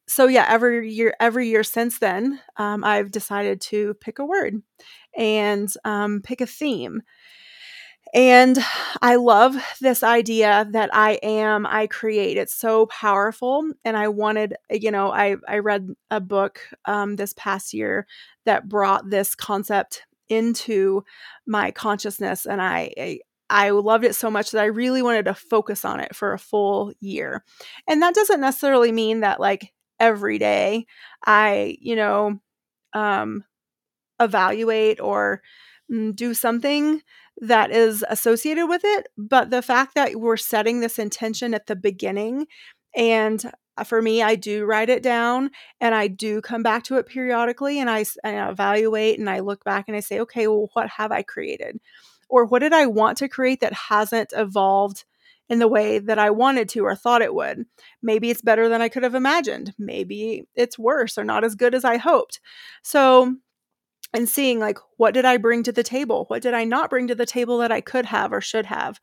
so 0.07 0.27
yeah, 0.27 0.47
every 0.49 0.93
year, 0.93 1.15
every 1.19 1.49
year 1.49 1.63
since 1.63 1.99
then, 1.99 2.41
um, 2.57 2.85
I've 2.85 3.11
decided 3.11 3.61
to 3.63 3.95
pick 3.95 4.19
a 4.19 4.25
word 4.25 4.63
and 5.17 5.73
um, 5.85 6.21
pick 6.23 6.41
a 6.41 6.47
theme. 6.47 7.03
And 8.13 8.59
I 9.03 9.17
love 9.17 9.57
this 9.81 10.05
idea 10.05 10.69
that 10.71 10.91
I 10.93 11.19
am, 11.23 11.67
I 11.67 11.89
create. 11.89 12.37
It's 12.37 12.55
so 12.55 12.87
powerful. 12.87 13.73
And 13.85 13.97
I 13.97 14.07
wanted, 14.07 14.55
you 14.71 14.93
know, 14.93 15.11
I, 15.11 15.37
I 15.49 15.59
read 15.59 15.89
a 16.13 16.21
book 16.21 16.61
um, 16.85 17.17
this 17.17 17.35
past 17.37 17.75
year 17.75 18.07
that 18.45 18.69
brought 18.69 19.11
this 19.11 19.35
concept 19.35 20.05
into 20.29 21.03
my 21.45 21.73
consciousness. 21.73 22.47
And 22.47 22.63
I, 22.63 22.93
I, 22.97 23.19
I 23.51 23.71
loved 23.71 24.05
it 24.05 24.15
so 24.15 24.31
much 24.31 24.53
that 24.53 24.63
I 24.63 24.67
really 24.67 25.03
wanted 25.03 25.25
to 25.25 25.35
focus 25.35 25.85
on 25.85 25.99
it 25.99 26.15
for 26.15 26.33
a 26.33 26.39
full 26.39 26.93
year. 27.01 27.45
And 27.89 28.01
that 28.03 28.15
doesn't 28.15 28.41
necessarily 28.41 28.93
mean 28.93 29.21
that 29.21 29.41
like 29.41 29.73
every 30.05 30.39
day 30.39 30.87
I, 31.25 31.79
you 31.81 31.97
know, 31.97 32.39
um, 32.93 33.45
evaluate 34.21 35.01
or 35.01 35.41
mm, 35.91 36.15
do 36.15 36.35
something 36.35 37.01
that 37.39 37.71
is 37.71 38.05
associated 38.09 38.67
with 38.67 38.83
it. 38.85 39.09
But 39.17 39.51
the 39.51 39.63
fact 39.63 39.95
that 39.95 40.17
we're 40.17 40.37
setting 40.37 40.81
this 40.81 40.99
intention 40.99 41.55
at 41.55 41.67
the 41.67 41.75
beginning, 41.75 42.47
and 42.95 43.51
uh, 43.79 43.85
for 43.85 44.03
me, 44.03 44.23
I 44.23 44.35
do 44.35 44.67
write 44.67 44.91
it 44.91 45.03
down 45.03 45.51
and 45.81 45.95
I 45.95 46.07
do 46.09 46.43
come 46.43 46.63
back 46.63 46.85
to 46.85 46.99
it 46.99 47.07
periodically 47.07 47.81
and 47.81 47.89
I, 47.89 48.05
I 48.23 48.51
evaluate 48.51 49.19
and 49.19 49.31
I 49.31 49.41
look 49.41 49.65
back 49.65 49.87
and 49.89 49.97
I 49.97 50.01
say, 50.01 50.21
okay, 50.21 50.47
well, 50.47 50.69
what 50.75 50.89
have 50.91 51.11
I 51.13 51.23
created? 51.23 51.81
Or 52.29 52.45
what 52.45 52.61
did 52.61 52.75
I 52.75 52.87
want 52.87 53.19
to 53.19 53.29
create 53.29 53.61
that 53.63 53.73
hasn't 53.73 54.33
evolved 54.37 55.05
in 55.49 55.59
the 55.59 55.69
way 55.69 55.99
that 55.99 56.19
I 56.19 56.31
wanted 56.31 56.69
to 56.71 56.81
or 56.81 56.95
thought 56.95 57.23
it 57.23 57.35
would. 57.35 57.65
Maybe 58.03 58.31
it's 58.31 58.43
better 58.43 58.69
than 58.69 58.81
I 58.81 58.89
could 58.89 59.03
have 59.03 59.15
imagined. 59.15 59.75
Maybe 59.79 60.47
it's 60.55 60.79
worse 60.79 61.19
or 61.19 61.25
not 61.25 61.45
as 61.45 61.55
good 61.55 61.75
as 61.75 61.85
I 61.85 61.99
hoped. 61.99 62.41
So, 62.83 63.37
and 64.15 64.29
seeing 64.29 64.59
like 64.59 64.79
what 64.97 65.13
did 65.13 65.25
I 65.25 65.37
bring 65.37 65.63
to 65.65 65.73
the 65.73 65.83
table? 65.83 66.25
What 66.29 66.43
did 66.43 66.55
I 66.55 66.65
not 66.65 66.89
bring 66.89 67.09
to 67.09 67.15
the 67.15 67.27
table 67.27 67.59
that 67.59 67.73
I 67.73 67.81
could 67.81 68.07
have 68.07 68.33
or 68.33 68.41
should 68.41 68.67
have? 68.67 69.01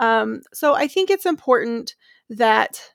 Um, 0.00 0.42
so 0.52 0.74
I 0.74 0.88
think 0.88 1.10
it's 1.10 1.26
important 1.26 1.94
that 2.28 2.92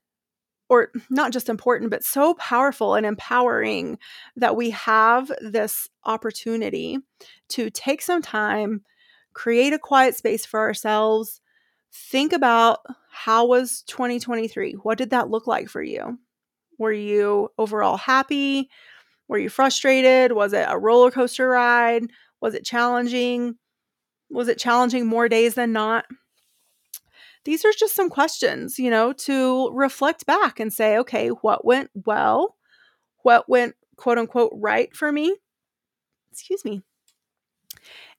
or 0.69 0.91
not 1.09 1.31
just 1.31 1.49
important, 1.49 1.91
but 1.91 2.03
so 2.03 2.33
powerful 2.35 2.95
and 2.95 3.05
empowering 3.05 3.97
that 4.35 4.55
we 4.55 4.71
have 4.71 5.31
this 5.41 5.87
opportunity 6.03 6.97
to 7.49 7.69
take 7.69 8.01
some 8.01 8.21
time, 8.21 8.83
create 9.33 9.73
a 9.73 9.79
quiet 9.79 10.15
space 10.15 10.45
for 10.45 10.59
ourselves, 10.59 11.41
think 11.93 12.33
about 12.33 12.79
how 13.11 13.45
was 13.45 13.83
2023? 13.87 14.73
What 14.73 14.97
did 14.97 15.11
that 15.11 15.29
look 15.29 15.47
like 15.47 15.69
for 15.69 15.83
you? 15.83 16.17
Were 16.79 16.91
you 16.91 17.49
overall 17.57 17.97
happy? 17.97 18.69
Were 19.27 19.37
you 19.37 19.49
frustrated? 19.49 20.31
Was 20.33 20.53
it 20.53 20.65
a 20.67 20.77
roller 20.77 21.11
coaster 21.11 21.49
ride? 21.49 22.03
Was 22.41 22.55
it 22.55 22.65
challenging? 22.65 23.55
Was 24.29 24.47
it 24.47 24.57
challenging 24.57 25.05
more 25.05 25.29
days 25.29 25.55
than 25.55 25.71
not? 25.71 26.05
These 27.45 27.65
are 27.65 27.71
just 27.77 27.95
some 27.95 28.09
questions, 28.09 28.79
you 28.79 28.89
know, 28.89 29.13
to 29.13 29.69
reflect 29.73 30.25
back 30.25 30.59
and 30.59 30.71
say, 30.71 30.97
okay, 30.97 31.29
what 31.29 31.65
went 31.65 31.89
well? 32.05 32.55
What 33.23 33.49
went 33.49 33.75
quote 33.97 34.17
unquote 34.17 34.53
right 34.55 34.95
for 34.95 35.11
me? 35.11 35.35
Excuse 36.31 36.65
me. 36.65 36.83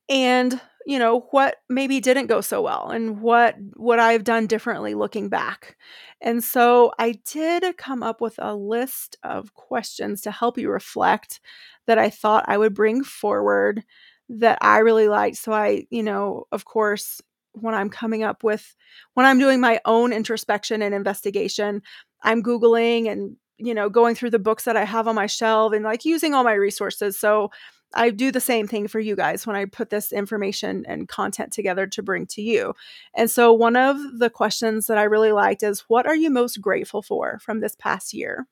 And 0.09 0.61
you 0.87 0.99
know 0.99 1.21
what 1.31 1.57
maybe 1.71 1.99
didn't 1.99 2.27
go 2.27 2.43
so 2.43 2.61
well 2.61 2.91
and 2.91 3.23
what 3.23 3.57
would 3.77 3.99
i 3.99 4.13
have 4.13 4.23
done 4.25 4.47
differently 4.47 4.95
looking 4.95 5.29
back. 5.31 5.77
And 6.21 6.45
so 6.45 6.93
i 6.99 7.13
did 7.27 7.65
come 7.79 8.03
up 8.03 8.21
with 8.21 8.35
a 8.39 8.55
list 8.55 9.17
of 9.23 9.55
questions 9.55 10.21
to 10.23 10.31
help 10.31 10.59
you 10.59 10.71
reflect 10.71 11.41
that 11.87 11.99
i 11.99 12.11
thought 12.11 12.45
i 12.49 12.59
would 12.59 12.75
bring 12.75 13.03
forward 13.03 13.83
that 14.29 14.59
i 14.61 14.79
really 14.79 15.09
liked. 15.09 15.37
So 15.39 15.53
i 15.53 15.87
you 15.91 16.03
know 16.03 16.45
of 16.53 16.65
course 16.67 17.21
when 17.53 17.75
i'm 17.75 17.89
coming 17.89 18.23
up 18.23 18.45
with 18.45 18.75
when 19.15 19.25
i'm 19.27 19.39
doing 19.39 19.61
my 19.61 19.81
own 19.87 20.13
introspection 20.13 20.83
and 20.83 20.95
investigation 20.95 21.81
i'm 22.23 22.43
googling 22.43 23.11
and 23.11 23.37
you 23.59 23.73
know 23.75 23.89
going 23.89 24.15
through 24.17 24.31
the 24.31 24.39
books 24.39 24.65
that 24.65 24.77
i 24.77 24.85
have 24.85 25.07
on 25.09 25.15
my 25.15 25.27
shelf 25.27 25.73
and 25.73 25.85
like 25.85 26.05
using 26.05 26.35
all 26.35 26.43
my 26.45 26.55
resources. 26.55 27.19
So 27.19 27.51
I 27.95 28.11
do 28.11 28.31
the 28.31 28.41
same 28.41 28.67
thing 28.67 28.89
for 28.89 29.01
you 29.01 29.17
guys 29.17 29.47
when 29.47 29.57
I 29.57 29.65
put 29.65 29.91
this 29.91 30.13
information 30.13 30.85
and 30.87 31.09
content 31.09 31.53
together 31.53 31.87
to 31.87 32.03
bring 32.03 32.27
to 32.29 32.43
you. 32.43 32.75
And 33.15 33.31
so, 33.31 33.53
one 33.53 33.77
of 33.77 33.97
the 34.19 34.31
questions 34.31 34.87
that 34.87 34.99
I 34.99 35.05
really 35.05 35.33
liked 35.33 35.63
is 35.63 35.85
What 35.89 36.07
are 36.07 36.17
you 36.17 36.31
most 36.31 36.61
grateful 36.61 37.03
for 37.03 37.39
from 37.41 37.61
this 37.61 37.77
past 37.77 38.13
year? 38.13 38.47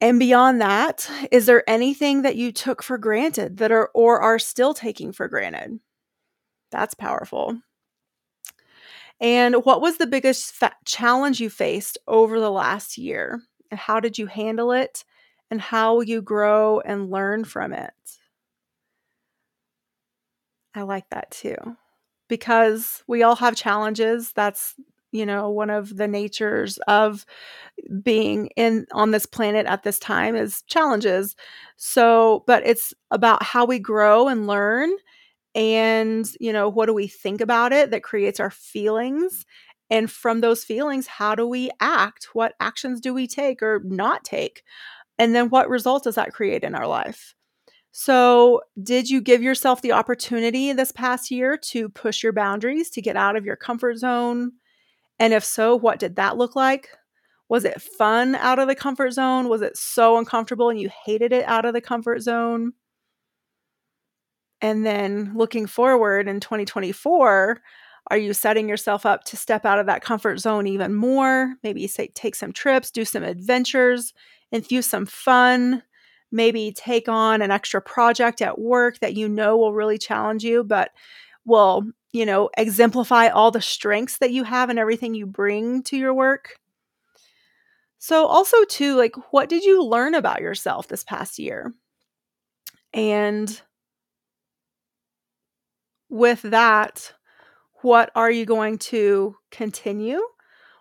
And 0.00 0.18
beyond 0.18 0.60
that, 0.60 1.10
is 1.30 1.46
there 1.46 1.68
anything 1.68 2.22
that 2.22 2.36
you 2.36 2.52
took 2.52 2.82
for 2.82 2.98
granted 2.98 3.56
that 3.58 3.72
are 3.72 3.90
or 3.94 4.20
are 4.20 4.38
still 4.38 4.74
taking 4.74 5.12
for 5.12 5.26
granted? 5.26 5.80
That's 6.70 6.94
powerful. 6.94 7.58
And 9.20 9.64
what 9.64 9.80
was 9.80 9.96
the 9.96 10.06
biggest 10.06 10.52
fa- 10.52 10.76
challenge 10.84 11.40
you 11.40 11.48
faced 11.48 11.96
over 12.06 12.38
the 12.38 12.50
last 12.50 12.98
year? 12.98 13.40
And 13.70 13.80
how 13.80 14.00
did 14.00 14.18
you 14.18 14.26
handle 14.26 14.72
it? 14.72 15.04
And 15.50 15.60
how 15.60 16.00
you 16.00 16.22
grow 16.22 16.80
and 16.80 17.10
learn 17.10 17.44
from 17.44 17.72
it. 17.72 17.92
I 20.74 20.82
like 20.82 21.08
that 21.10 21.30
too. 21.30 21.56
Because 22.28 23.02
we 23.06 23.22
all 23.22 23.36
have 23.36 23.56
challenges. 23.56 24.32
That's, 24.32 24.74
you 25.12 25.24
know, 25.24 25.48
one 25.50 25.70
of 25.70 25.96
the 25.96 26.08
natures 26.08 26.78
of 26.88 27.24
being 28.02 28.48
in 28.56 28.86
on 28.92 29.12
this 29.12 29.26
planet 29.26 29.66
at 29.66 29.82
this 29.84 29.98
time 29.98 30.36
is 30.36 30.62
challenges. 30.62 31.36
So, 31.76 32.44
but 32.46 32.66
it's 32.66 32.94
about 33.10 33.42
how 33.42 33.66
we 33.66 33.78
grow 33.78 34.28
and 34.28 34.46
learn 34.46 34.90
and, 35.54 36.30
you 36.40 36.52
know, 36.52 36.68
what 36.68 36.86
do 36.86 36.94
we 36.94 37.08
think 37.08 37.40
about 37.40 37.72
it 37.72 37.90
that 37.90 38.02
creates 38.04 38.40
our 38.40 38.50
feelings 38.50 39.46
and 39.90 40.10
from 40.10 40.40
those 40.40 40.64
feelings, 40.64 41.06
how 41.06 41.34
do 41.34 41.46
we 41.46 41.70
act? 41.80 42.30
What 42.34 42.54
actions 42.60 43.00
do 43.00 43.14
we 43.14 43.26
take 43.26 43.62
or 43.62 43.80
not 43.84 44.24
take? 44.24 44.62
And 45.18 45.34
then 45.34 45.48
what 45.48 45.68
results 45.68 46.04
does 46.04 46.16
that 46.16 46.32
create 46.32 46.62
in 46.62 46.74
our 46.74 46.86
life? 46.86 47.34
So, 47.92 48.60
did 48.82 49.08
you 49.08 49.22
give 49.22 49.42
yourself 49.42 49.80
the 49.80 49.92
opportunity 49.92 50.70
this 50.72 50.92
past 50.92 51.30
year 51.30 51.56
to 51.56 51.88
push 51.88 52.22
your 52.22 52.34
boundaries, 52.34 52.90
to 52.90 53.00
get 53.00 53.16
out 53.16 53.36
of 53.36 53.46
your 53.46 53.56
comfort 53.56 53.96
zone? 53.96 54.52
And 55.18 55.32
if 55.32 55.42
so, 55.44 55.74
what 55.76 55.98
did 55.98 56.16
that 56.16 56.36
look 56.36 56.54
like? 56.54 56.90
Was 57.48 57.64
it 57.64 57.80
fun 57.80 58.34
out 58.34 58.58
of 58.58 58.68
the 58.68 58.74
comfort 58.74 59.12
zone? 59.12 59.48
Was 59.48 59.62
it 59.62 59.78
so 59.78 60.18
uncomfortable 60.18 60.68
and 60.68 60.78
you 60.78 60.90
hated 61.06 61.32
it 61.32 61.46
out 61.46 61.64
of 61.64 61.72
the 61.72 61.80
comfort 61.80 62.20
zone? 62.20 62.72
And 64.60 64.84
then 64.84 65.32
looking 65.34 65.66
forward 65.66 66.28
in 66.28 66.40
2024, 66.40 67.60
are 68.08 68.16
you 68.16 68.34
setting 68.34 68.68
yourself 68.68 69.04
up 69.04 69.24
to 69.24 69.36
step 69.36 69.64
out 69.64 69.78
of 69.78 69.86
that 69.86 70.02
comfort 70.02 70.38
zone 70.38 70.66
even 70.66 70.94
more? 70.94 71.54
Maybe 71.62 71.86
say 71.86 72.08
take 72.08 72.34
some 72.34 72.52
trips, 72.52 72.90
do 72.90 73.04
some 73.04 73.22
adventures, 73.22 74.12
infuse 74.52 74.86
some 74.86 75.06
fun, 75.06 75.82
maybe 76.32 76.72
take 76.72 77.08
on 77.08 77.42
an 77.42 77.50
extra 77.50 77.80
project 77.80 78.42
at 78.42 78.58
work 78.58 78.98
that 79.00 79.14
you 79.14 79.28
know 79.28 79.56
will 79.56 79.72
really 79.72 79.98
challenge 79.98 80.44
you, 80.44 80.64
but 80.64 80.90
will, 81.44 81.84
you 82.12 82.26
know, 82.26 82.50
exemplify 82.56 83.28
all 83.28 83.50
the 83.50 83.60
strengths 83.60 84.18
that 84.18 84.32
you 84.32 84.44
have 84.44 84.70
and 84.70 84.78
everything 84.78 85.14
you 85.14 85.26
bring 85.26 85.82
to 85.84 85.96
your 85.96 86.14
work. 86.14 86.58
So, 87.98 88.26
also, 88.26 88.64
too, 88.64 88.96
like, 88.96 89.14
what 89.32 89.48
did 89.48 89.64
you 89.64 89.82
learn 89.82 90.14
about 90.14 90.40
yourself 90.40 90.86
this 90.88 91.02
past 91.02 91.38
year? 91.38 91.72
And 92.92 93.60
with 96.08 96.42
that, 96.42 97.12
what 97.82 98.10
are 98.14 98.30
you 98.30 98.44
going 98.44 98.78
to 98.78 99.36
continue 99.50 100.22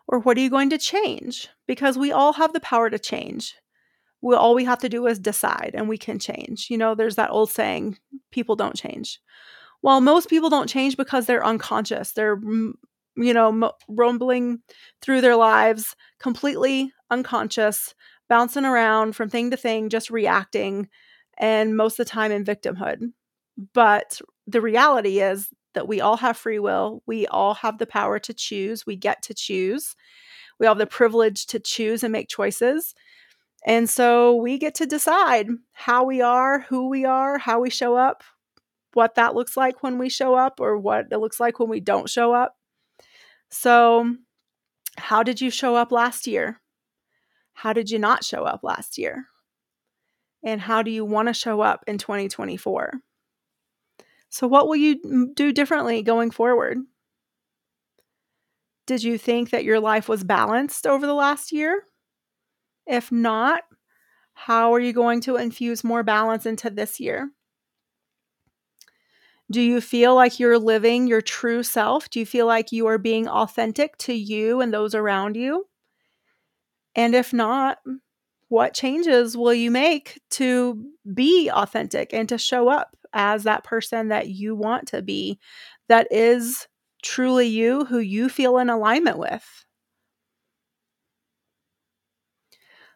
or 0.07 0.19
what 0.19 0.38
are 0.38 0.41
you 0.41 0.50
going 0.50 0.69
to 0.72 0.77
change? 0.77 1.50
Because 1.67 1.98
we 1.98 2.12
all 2.12 2.34
have 2.34 2.53
the 2.53 2.60
power 2.60 2.89
to 2.89 3.00
change. 3.00 3.55
We 4.22 4.36
all 4.36 4.55
we 4.55 4.65
have 4.65 4.79
to 4.79 4.89
do 4.89 5.05
is 5.07 5.19
decide 5.19 5.72
and 5.74 5.88
we 5.89 5.98
can 5.98 6.19
change. 6.19 6.67
You 6.69 6.77
know, 6.77 6.95
there's 6.95 7.15
that 7.15 7.31
old 7.31 7.51
saying, 7.51 7.98
people 8.31 8.55
don't 8.55 8.75
change. 8.75 9.19
Well, 9.81 10.01
most 10.01 10.29
people 10.29 10.50
don't 10.50 10.69
change 10.69 10.98
because 10.98 11.25
they're 11.25 11.45
unconscious. 11.45 12.12
They're 12.12 12.39
you 13.17 13.34
know, 13.34 13.72
rumbling 13.88 14.60
through 15.01 15.22
their 15.22 15.36
lives 15.36 15.95
completely 16.19 16.91
unconscious, 17.10 17.93
bouncing 18.27 18.65
around 18.65 19.15
from 19.15 19.29
thing 19.29 19.51
to 19.51 19.57
thing, 19.57 19.89
just 19.89 20.10
reacting 20.10 20.89
and 21.38 21.75
most 21.75 22.00
of 22.00 22.05
the 22.05 22.10
time 22.10 22.31
in 22.31 22.43
victimhood. 22.43 23.12
But 23.74 24.22
the 24.48 24.62
reality 24.62 25.22
is 25.22 25.50
that 25.74 25.88
we 25.88 26.01
all 26.01 26.17
have 26.17 26.38
free 26.38 26.60
will. 26.60 27.03
We 27.05 27.27
all 27.27 27.53
have 27.55 27.77
the 27.77 27.88
power 27.88 28.19
to 28.19 28.34
choose. 28.34 28.86
We 28.86 28.95
get 28.95 29.22
to 29.24 29.34
choose. 29.34 29.95
We 30.59 30.67
all 30.67 30.71
have 30.71 30.79
the 30.79 30.85
privilege 30.85 31.45
to 31.47 31.59
choose 31.59 32.03
and 32.03 32.12
make 32.12 32.29
choices. 32.29 32.93
And 33.65 33.89
so 33.89 34.35
we 34.35 34.57
get 34.57 34.75
to 34.75 34.85
decide 34.85 35.50
how 35.74 36.03
we 36.03 36.21
are, 36.21 36.62
who 36.62 36.88
we 36.88 37.03
are, 37.03 37.38
how 37.38 37.59
we 37.59 37.69
show 37.69 37.95
up, 37.95 38.24
what 38.93 39.15
that 39.15 39.33
looks 39.35 39.57
like 39.57 39.81
when 39.81 39.97
we 39.97 40.07
show 40.07 40.35
up, 40.35 40.59
or 40.59 40.77
what 40.77 41.07
it 41.12 41.17
looks 41.17 41.39
like 41.39 41.59
when 41.59 41.67
we 41.67 41.79
don't 41.79 42.09
show 42.09 42.33
up. 42.33 42.55
So, 43.50 44.15
how 44.97 45.24
did 45.24 45.41
you 45.41 45.50
show 45.50 45.75
up 45.75 45.91
last 45.91 46.27
year? 46.27 46.62
How 47.53 47.74
did 47.74 47.89
you 47.89 48.00
not 48.00 48.24
show 48.24 48.43
up 48.43 48.63
last 48.63 48.97
year? 48.97 49.25
And 50.43 50.62
how 50.62 50.81
do 50.81 50.91
you 50.91 51.03
want 51.03 51.27
to 51.27 51.33
show 51.33 51.62
up 51.62 51.83
in 51.88 51.97
2024? 51.97 52.93
So, 54.29 54.47
what 54.47 54.67
will 54.67 54.75
you 54.75 55.33
do 55.33 55.51
differently 55.51 56.01
going 56.03 56.31
forward? 56.31 56.79
Did 58.86 59.04
you 59.04 59.18
think 59.18 59.50
that 59.50 59.63
your 59.63 59.80
life 59.80 60.08
was 60.08 60.24
balanced 60.24 60.86
over 60.86 61.06
the 61.06 61.13
last 61.13 61.51
year? 61.51 61.84
If 62.86 63.12
not, 63.12 63.63
how 64.34 64.74
are 64.74 64.80
you 64.80 64.94
going 64.94 65.22
to 65.22 65.38
infuse 65.38 65.84
more 65.84 66.04
balance 66.04 66.46
into 66.46 66.70
this 66.70 67.00
year? 67.00 67.32
Do 69.51 69.62
you 69.62 69.80
feel 69.80 70.15
like 70.15 70.39
you're 70.39 70.60
living 70.60 71.08
your 71.08 71.22
true 71.22 71.63
self? 71.63 72.10
Do 72.10 72.20
you 72.20 72.25
feel 72.25 72.46
like 72.46 72.72
you 72.72 72.88
are 72.88 72.98
being 72.98 73.27
authentic 73.27 73.98
to 74.00 74.13
you 74.13 74.60
and 74.62 74.74
those 74.74 74.96
around 74.96 75.36
you? 75.36 75.68
And 76.96 77.13
if 77.13 77.34
not, 77.34 77.77
what 78.48 78.74
changes 78.74 79.36
will 79.36 79.54
you 79.54 79.70
make 79.72 80.22
to 80.32 80.84
be 81.13 81.50
authentic 81.50 82.13
and 82.13 82.27
to 82.30 82.38
show 82.38 82.70
up 82.70 82.96
as 83.13 83.44
that 83.44 83.63
person 83.63 84.10
that 84.10 84.30
you 84.30 84.56
want 84.56 84.88
to 84.89 85.01
be, 85.01 85.39
that 85.88 86.08
is 86.12 86.68
truly 87.05 87.47
you, 87.47 87.85
who 87.85 88.00
you 88.00 88.27
feel 88.27 88.57
in 88.57 88.69
alignment 88.69 89.17
with. 89.17 89.65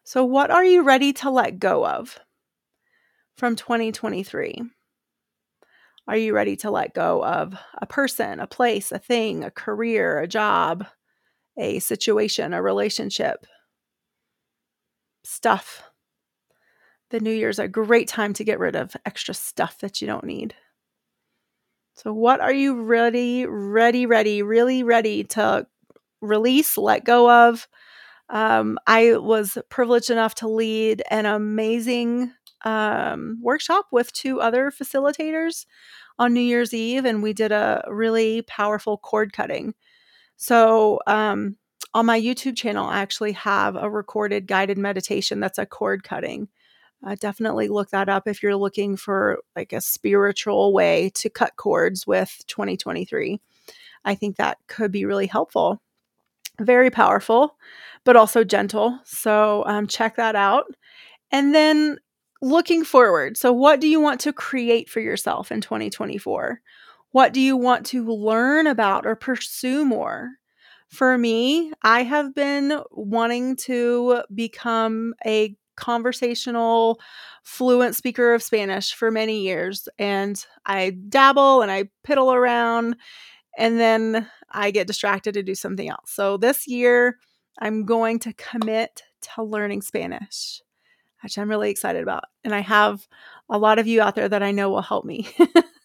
So, 0.04 0.26
what 0.26 0.50
are 0.50 0.66
you 0.66 0.82
ready 0.82 1.14
to 1.14 1.30
let 1.30 1.60
go 1.60 1.86
of 1.86 2.20
from 3.38 3.56
2023? 3.56 4.64
Are 6.08 6.18
you 6.18 6.34
ready 6.34 6.56
to 6.58 6.72
let 6.72 6.96
go 6.96 7.24
of 7.24 7.56
a 7.80 7.86
person, 7.86 8.40
a 8.40 8.48
place, 8.48 8.92
a 8.92 8.98
thing, 8.98 9.44
a 9.44 9.52
career, 9.52 10.20
a 10.20 10.28
job, 10.28 10.88
a 11.56 11.78
situation, 11.78 12.54
a 12.54 12.64
relationship? 12.64 13.46
Stuff. 15.24 15.84
The 17.12 17.20
new 17.20 17.32
year's 17.32 17.60
a 17.60 17.68
great 17.68 18.08
time 18.08 18.34
to 18.34 18.44
get 18.44 18.58
rid 18.58 18.76
of 18.76 18.96
extra 19.06 19.36
stuff 19.36 19.78
that 19.80 20.02
you 20.02 20.08
don't 20.08 20.26
need. 20.26 20.56
So, 22.02 22.14
what 22.14 22.40
are 22.40 22.54
you 22.54 22.82
ready, 22.82 23.46
ready, 23.46 24.06
ready, 24.06 24.42
really 24.42 24.84
ready 24.84 25.26
to 25.26 25.68
release, 26.22 26.78
let 26.78 27.04
go 27.04 27.30
of? 27.30 27.68
Um, 28.30 28.80
I 28.88 29.18
was 29.18 29.58
privileged 29.68 30.10
enough 30.10 30.34
to 30.36 30.48
lead 30.48 31.04
an 31.12 31.26
amazing 31.26 32.32
um, 32.64 33.40
workshop 33.42 33.88
with 33.92 34.14
two 34.14 34.40
other 34.40 34.72
facilitators 34.72 35.66
on 36.18 36.34
New 36.34 36.40
Year's 36.40 36.74
Eve, 36.74 37.04
and 37.04 37.22
we 37.22 37.34
did 37.34 37.52
a 37.52 37.84
really 37.90 38.44
powerful 38.44 38.98
cord 38.98 39.34
cutting. 39.34 39.74
So, 40.38 41.02
um, 41.06 41.58
on 41.94 42.06
my 42.06 42.18
YouTube 42.18 42.56
channel, 42.56 42.88
I 42.88 43.00
actually 43.00 43.34
have 43.34 43.76
a 43.76 43.90
recorded 43.90 44.48
guided 44.48 44.78
meditation 44.78 45.42
that's 45.42 45.58
a 45.58 45.66
cord 45.66 46.06
cutting. 46.06 46.48
Uh, 47.06 47.16
definitely 47.20 47.68
look 47.70 47.90
that 47.92 48.10
up 48.10 48.28
if 48.28 48.44
you're 48.44 48.56
looking 48.56 48.98
for 48.98 49.40
like 49.56 49.72
a 49.72 49.82
spiritual 49.82 50.74
way 50.74 51.10
to 51.16 51.30
cut 51.30 51.56
cords 51.56 52.06
with 52.06 52.44
2023. 52.48 53.40
I 54.04 54.16
think 54.16 54.36
that 54.36 54.58
could 54.68 54.92
be 54.92 55.06
really 55.06 55.28
helpful. 55.28 55.82
Very 56.60 56.90
powerful, 56.90 57.56
but 58.04 58.18
also 58.18 58.44
gentle. 58.44 59.00
So 59.06 59.64
um, 59.66 59.88
check 59.88 60.18
that 60.18 60.36
out. 60.36 60.66
And 61.32 61.56
then 61.56 61.98
looking 62.42 62.84
forward. 62.84 63.38
So, 63.38 63.52
what 63.52 63.80
do 63.80 63.88
you 63.88 64.00
want 64.00 64.20
to 64.22 64.34
create 64.34 64.90
for 64.90 65.00
yourself 65.00 65.52
in 65.52 65.62
2024? 65.62 66.62
What 67.12 67.34
do 67.34 67.42
you 67.42 67.58
want 67.58 67.86
to 67.88 68.06
learn 68.06 68.68
about 68.68 69.06
or 69.06 69.16
pursue 69.16 69.86
more? 69.86 70.32
For 70.90 71.18
me, 71.18 71.72
I 71.84 72.04
have 72.04 72.34
been 72.34 72.82
wanting 72.92 73.56
to 73.58 74.24
become 74.34 75.14
a 75.26 75.56
conversational, 75.80 77.00
fluent 77.44 77.96
speaker 77.96 78.34
of 78.34 78.44
Spanish 78.44 78.94
for 78.94 79.12
many 79.12 79.42
years. 79.42 79.88
And 79.98 80.44
I 80.66 80.92
dabble 81.10 81.62
and 81.62 81.72
I 81.72 81.86
piddle 82.08 82.34
around, 82.34 82.96
and 83.58 83.80
then 83.80 84.30
I 84.52 84.72
get 84.72 84.88
distracted 84.88 85.34
to 85.34 85.44
do 85.44 85.56
something 85.56 85.90
else. 85.90 86.12
So 86.12 86.38
this 86.38 86.68
year, 86.68 87.18
I'm 87.60 87.86
going 87.86 88.20
to 88.20 88.34
commit 88.34 89.04
to 89.36 89.44
learning 89.44 89.82
Spanish, 89.82 90.62
which 91.24 91.38
I'm 91.38 91.50
really 91.50 91.70
excited 91.70 92.04
about. 92.04 92.26
And 92.44 92.54
I 92.54 92.62
have 92.62 93.08
a 93.50 93.58
lot 93.58 93.80
of 93.80 93.88
you 93.88 94.02
out 94.02 94.16
there 94.16 94.30
that 94.30 94.44
I 94.44 94.52
know 94.52 94.70
will 94.70 94.82
help 94.82 95.06
me. 95.06 95.28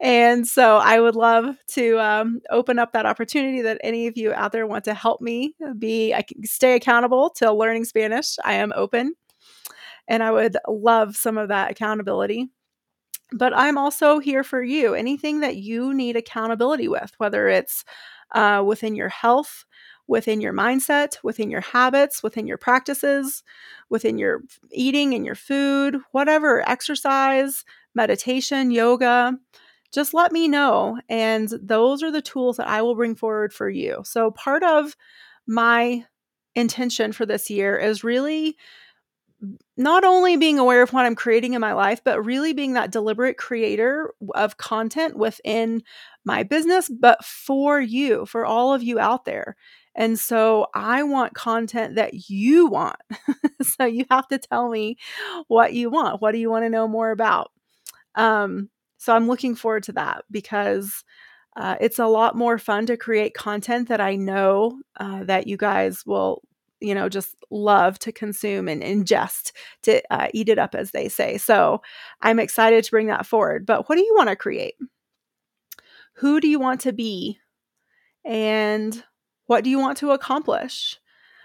and 0.00 0.46
so 0.46 0.76
I 0.76 1.00
would 1.00 1.16
love 1.16 1.56
to 1.68 1.98
um, 1.98 2.40
open 2.50 2.78
up 2.78 2.92
that 2.92 3.06
opportunity 3.06 3.62
that 3.62 3.80
any 3.82 4.06
of 4.06 4.16
you 4.16 4.32
out 4.32 4.52
there 4.52 4.66
want 4.66 4.84
to 4.84 4.94
help 4.94 5.20
me 5.20 5.54
be, 5.78 6.14
I 6.14 6.22
can 6.22 6.44
stay 6.44 6.74
accountable 6.74 7.30
to 7.36 7.52
learning 7.52 7.84
Spanish. 7.84 8.36
I 8.44 8.54
am 8.54 8.72
open 8.76 9.14
and 10.08 10.22
I 10.22 10.30
would 10.30 10.56
love 10.68 11.16
some 11.16 11.38
of 11.38 11.48
that 11.48 11.70
accountability. 11.70 12.48
But 13.32 13.56
I'm 13.56 13.78
also 13.78 14.18
here 14.18 14.44
for 14.44 14.62
you. 14.62 14.94
Anything 14.94 15.40
that 15.40 15.56
you 15.56 15.94
need 15.94 16.16
accountability 16.16 16.88
with, 16.88 17.12
whether 17.16 17.48
it's 17.48 17.84
uh, 18.32 18.62
within 18.66 18.94
your 18.94 19.08
health, 19.08 19.64
within 20.12 20.42
your 20.42 20.52
mindset, 20.52 21.16
within 21.24 21.50
your 21.50 21.62
habits, 21.62 22.22
within 22.22 22.46
your 22.46 22.58
practices, 22.58 23.42
within 23.88 24.18
your 24.18 24.42
eating 24.70 25.14
and 25.14 25.24
your 25.24 25.34
food, 25.34 25.96
whatever, 26.10 26.68
exercise, 26.68 27.64
meditation, 27.94 28.70
yoga, 28.70 29.32
just 29.90 30.12
let 30.12 30.30
me 30.30 30.48
know. 30.48 31.00
And 31.08 31.48
those 31.62 32.02
are 32.02 32.12
the 32.12 32.20
tools 32.20 32.58
that 32.58 32.68
I 32.68 32.82
will 32.82 32.94
bring 32.94 33.14
forward 33.14 33.54
for 33.54 33.70
you. 33.70 34.02
So, 34.04 34.30
part 34.30 34.62
of 34.62 34.94
my 35.46 36.04
intention 36.54 37.12
for 37.12 37.24
this 37.24 37.48
year 37.48 37.78
is 37.78 38.04
really 38.04 38.58
not 39.78 40.04
only 40.04 40.36
being 40.36 40.58
aware 40.58 40.82
of 40.82 40.92
what 40.92 41.06
I'm 41.06 41.16
creating 41.16 41.54
in 41.54 41.60
my 41.62 41.72
life, 41.72 42.04
but 42.04 42.22
really 42.22 42.52
being 42.52 42.74
that 42.74 42.92
deliberate 42.92 43.38
creator 43.38 44.12
of 44.34 44.58
content 44.58 45.16
within 45.16 45.82
my 46.22 46.42
business, 46.42 46.90
but 46.90 47.24
for 47.24 47.80
you, 47.80 48.26
for 48.26 48.44
all 48.44 48.74
of 48.74 48.82
you 48.82 48.98
out 49.00 49.24
there. 49.24 49.56
And 49.94 50.18
so 50.18 50.66
I 50.74 51.02
want 51.02 51.34
content 51.34 51.96
that 51.96 52.30
you 52.30 52.66
want. 52.66 52.96
so 53.62 53.84
you 53.84 54.06
have 54.10 54.26
to 54.28 54.38
tell 54.38 54.70
me 54.70 54.96
what 55.48 55.74
you 55.74 55.90
want. 55.90 56.22
What 56.22 56.32
do 56.32 56.38
you 56.38 56.50
want 56.50 56.64
to 56.64 56.70
know 56.70 56.88
more 56.88 57.10
about? 57.10 57.50
Um, 58.14 58.70
so 58.98 59.14
I'm 59.14 59.26
looking 59.26 59.54
forward 59.54 59.82
to 59.84 59.92
that 59.92 60.24
because 60.30 61.04
uh, 61.56 61.76
it's 61.80 61.98
a 61.98 62.06
lot 62.06 62.36
more 62.36 62.58
fun 62.58 62.86
to 62.86 62.96
create 62.96 63.34
content 63.34 63.88
that 63.88 64.00
I 64.00 64.16
know 64.16 64.80
uh, 64.98 65.24
that 65.24 65.46
you 65.46 65.56
guys 65.56 66.06
will, 66.06 66.42
you 66.80 66.94
know, 66.94 67.08
just 67.08 67.36
love 67.50 67.98
to 68.00 68.12
consume 68.12 68.68
and 68.68 68.82
ingest 68.82 69.52
to 69.82 70.02
uh, 70.10 70.28
eat 70.32 70.48
it 70.48 70.58
up, 70.58 70.74
as 70.74 70.92
they 70.92 71.08
say. 71.08 71.36
So 71.36 71.82
I'm 72.22 72.38
excited 72.38 72.84
to 72.84 72.90
bring 72.90 73.08
that 73.08 73.26
forward. 73.26 73.66
But 73.66 73.88
what 73.88 73.96
do 73.96 74.02
you 74.02 74.14
want 74.16 74.30
to 74.30 74.36
create? 74.36 74.74
Who 76.16 76.40
do 76.40 76.48
you 76.48 76.58
want 76.58 76.80
to 76.82 76.92
be? 76.92 77.38
And 78.24 79.02
what 79.46 79.64
do 79.64 79.70
you 79.70 79.78
want 79.78 79.98
to 79.98 80.10
accomplish? 80.10 80.98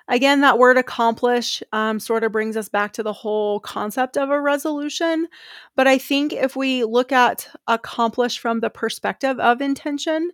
Again, 0.09 0.39
that 0.41 0.57
word 0.57 0.77
accomplish 0.77 1.61
um, 1.73 1.99
sort 1.99 2.23
of 2.23 2.31
brings 2.31 2.55
us 2.55 2.69
back 2.69 2.93
to 2.93 3.03
the 3.03 3.11
whole 3.11 3.59
concept 3.59 4.17
of 4.17 4.29
a 4.29 4.39
resolution. 4.39 5.27
But 5.75 5.87
I 5.87 5.97
think 5.97 6.31
if 6.31 6.55
we 6.55 6.85
look 6.85 7.11
at 7.11 7.49
accomplish 7.67 8.39
from 8.39 8.61
the 8.61 8.69
perspective 8.69 9.37
of 9.39 9.59
intention, 9.59 10.31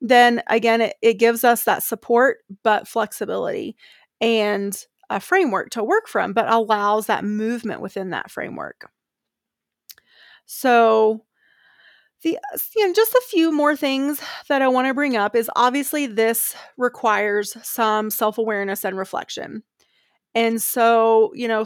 then 0.00 0.42
again, 0.46 0.80
it, 0.80 0.96
it 1.02 1.14
gives 1.14 1.44
us 1.44 1.64
that 1.64 1.82
support, 1.82 2.38
but 2.62 2.88
flexibility 2.88 3.76
and 4.22 4.86
a 5.10 5.20
framework 5.20 5.70
to 5.70 5.84
work 5.84 6.08
from, 6.08 6.32
but 6.32 6.50
allows 6.50 7.06
that 7.06 7.24
movement 7.24 7.82
within 7.82 8.10
that 8.10 8.30
framework. 8.30 8.90
So, 10.46 11.24
the 12.22 12.36
uh, 12.36 12.58
you 12.76 12.86
know, 12.86 12.92
just 12.94 13.14
a 13.14 13.22
few 13.28 13.52
more 13.52 13.76
things 13.76 14.20
that 14.48 14.62
I 14.62 14.68
want 14.68 14.88
to 14.88 14.94
bring 14.94 15.16
up 15.16 15.34
is 15.34 15.50
obviously 15.56 16.06
this 16.06 16.54
requires 16.76 17.56
some 17.66 18.10
self-awareness 18.10 18.84
and 18.84 18.96
reflection. 18.96 19.62
And 20.34 20.60
so, 20.60 21.32
you 21.34 21.48
know, 21.48 21.64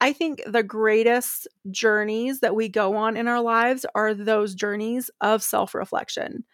I 0.00 0.12
think 0.12 0.42
the 0.46 0.62
greatest 0.62 1.48
journeys 1.70 2.40
that 2.40 2.54
we 2.54 2.68
go 2.68 2.96
on 2.96 3.16
in 3.16 3.28
our 3.28 3.40
lives 3.40 3.84
are 3.94 4.14
those 4.14 4.54
journeys 4.54 5.10
of 5.20 5.42
self-reflection 5.42 6.44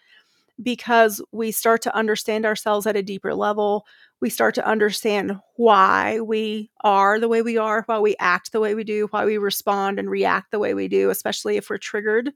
because 0.63 1.23
we 1.33 1.53
start 1.53 1.83
to 1.83 1.95
understand 1.95 2.47
ourselves 2.47 2.87
at 2.87 2.97
a 2.97 3.03
deeper 3.03 3.35
level. 3.35 3.87
We 4.21 4.31
start 4.31 4.55
to 4.55 4.67
understand 4.67 5.39
why 5.57 6.21
we 6.21 6.71
are 6.83 7.21
the 7.21 7.29
way 7.29 7.43
we 7.43 7.59
are, 7.59 7.83
why 7.85 7.99
we 7.99 8.17
act 8.19 8.53
the 8.53 8.61
way 8.61 8.75
we 8.75 8.83
do, 8.83 9.07
why 9.11 9.27
we 9.27 9.37
respond 9.37 9.99
and 9.99 10.11
react 10.11 10.51
the 10.51 10.59
way 10.59 10.73
we 10.73 10.89
do, 10.89 11.11
especially 11.11 11.57
if 11.57 11.69
we're 11.69 11.79
triggered 11.79 12.33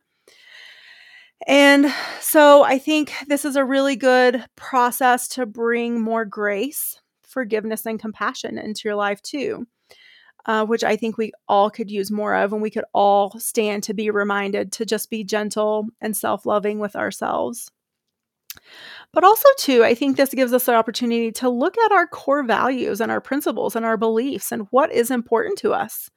and 1.47 1.93
so 2.21 2.65
I 2.65 2.79
think 2.79 3.13
this 3.27 3.45
is 3.45 3.57
a 3.57 3.65
really 3.65 3.97
good 3.97 4.45
process 4.57 5.29
to 5.29 5.47
bring 5.47 6.01
more 6.01 6.25
grace, 6.25 7.01
forgiveness, 7.23 7.87
and 7.87 7.99
compassion 7.99 8.59
into 8.59 8.83
your 8.85 8.95
life 8.95 9.23
too, 9.23 9.67
uh, 10.45 10.67
which 10.67 10.85
I 10.85 10.97
think 10.97 11.17
we 11.17 11.33
all 11.49 11.71
could 11.71 11.91
use 11.91 12.11
more 12.11 12.35
of. 12.35 12.53
And 12.53 12.61
we 12.61 12.71
could 12.71 12.85
all 12.93 13.39
stand 13.39 13.83
to 13.85 13.95
be 13.95 14.11
reminded 14.11 14.73
to 14.73 14.85
just 14.85 15.09
be 15.09 15.25
gentle 15.25 15.87
and 16.01 16.17
self 16.17 16.45
loving 16.45 16.79
with 16.79 16.95
ourselves. 16.95 17.71
But 19.13 19.25
also, 19.25 19.49
too, 19.59 19.83
I 19.83 19.95
think 19.95 20.17
this 20.17 20.35
gives 20.35 20.53
us 20.53 20.69
an 20.69 20.75
opportunity 20.75 21.33
to 21.33 21.49
look 21.49 21.79
at 21.79 21.93
our 21.93 22.07
core 22.07 22.45
values 22.45 23.01
and 23.01 23.11
our 23.11 23.21
principles 23.21 23.75
and 23.75 23.85
our 23.85 23.97
beliefs 23.97 24.53
and 24.53 24.67
what 24.71 24.93
is 24.93 25.11
important 25.11 25.59
to 25.59 25.73
us, 25.73 26.11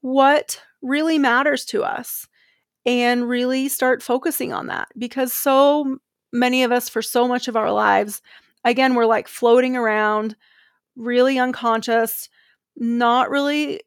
what 0.00 0.62
really 0.80 1.18
matters 1.18 1.64
to 1.66 1.82
us 1.82 2.28
and 2.86 3.28
really 3.28 3.68
start 3.68 4.02
focusing 4.02 4.52
on 4.52 4.66
that 4.66 4.88
because 4.98 5.32
so 5.32 5.98
many 6.32 6.62
of 6.62 6.72
us 6.72 6.88
for 6.88 7.02
so 7.02 7.26
much 7.26 7.48
of 7.48 7.56
our 7.56 7.72
lives 7.72 8.20
again 8.64 8.94
we're 8.94 9.06
like 9.06 9.28
floating 9.28 9.76
around 9.76 10.36
really 10.96 11.38
unconscious 11.38 12.28
not 12.76 13.30
really 13.30 13.80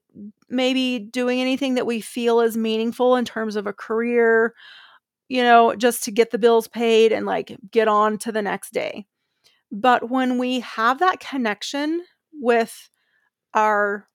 maybe 0.49 0.99
doing 0.99 1.41
anything 1.41 1.75
that 1.75 1.85
we 1.85 1.99
feel 2.01 2.39
is 2.39 2.55
meaningful 2.57 3.15
in 3.15 3.25
terms 3.25 3.55
of 3.55 3.67
a 3.67 3.73
career 3.73 4.53
you 5.29 5.43
know 5.43 5.75
just 5.75 6.03
to 6.03 6.11
get 6.11 6.31
the 6.31 6.39
bills 6.39 6.67
paid 6.67 7.11
and 7.11 7.25
like 7.25 7.57
get 7.71 7.87
on 7.87 8.17
to 8.19 8.31
the 8.31 8.41
next 8.41 8.73
day. 8.73 9.05
But 9.71 10.09
when 10.09 10.37
we 10.37 10.61
have 10.61 10.99
that 10.99 11.19
connection 11.19 12.03
with 12.33 12.89
our 13.53 14.07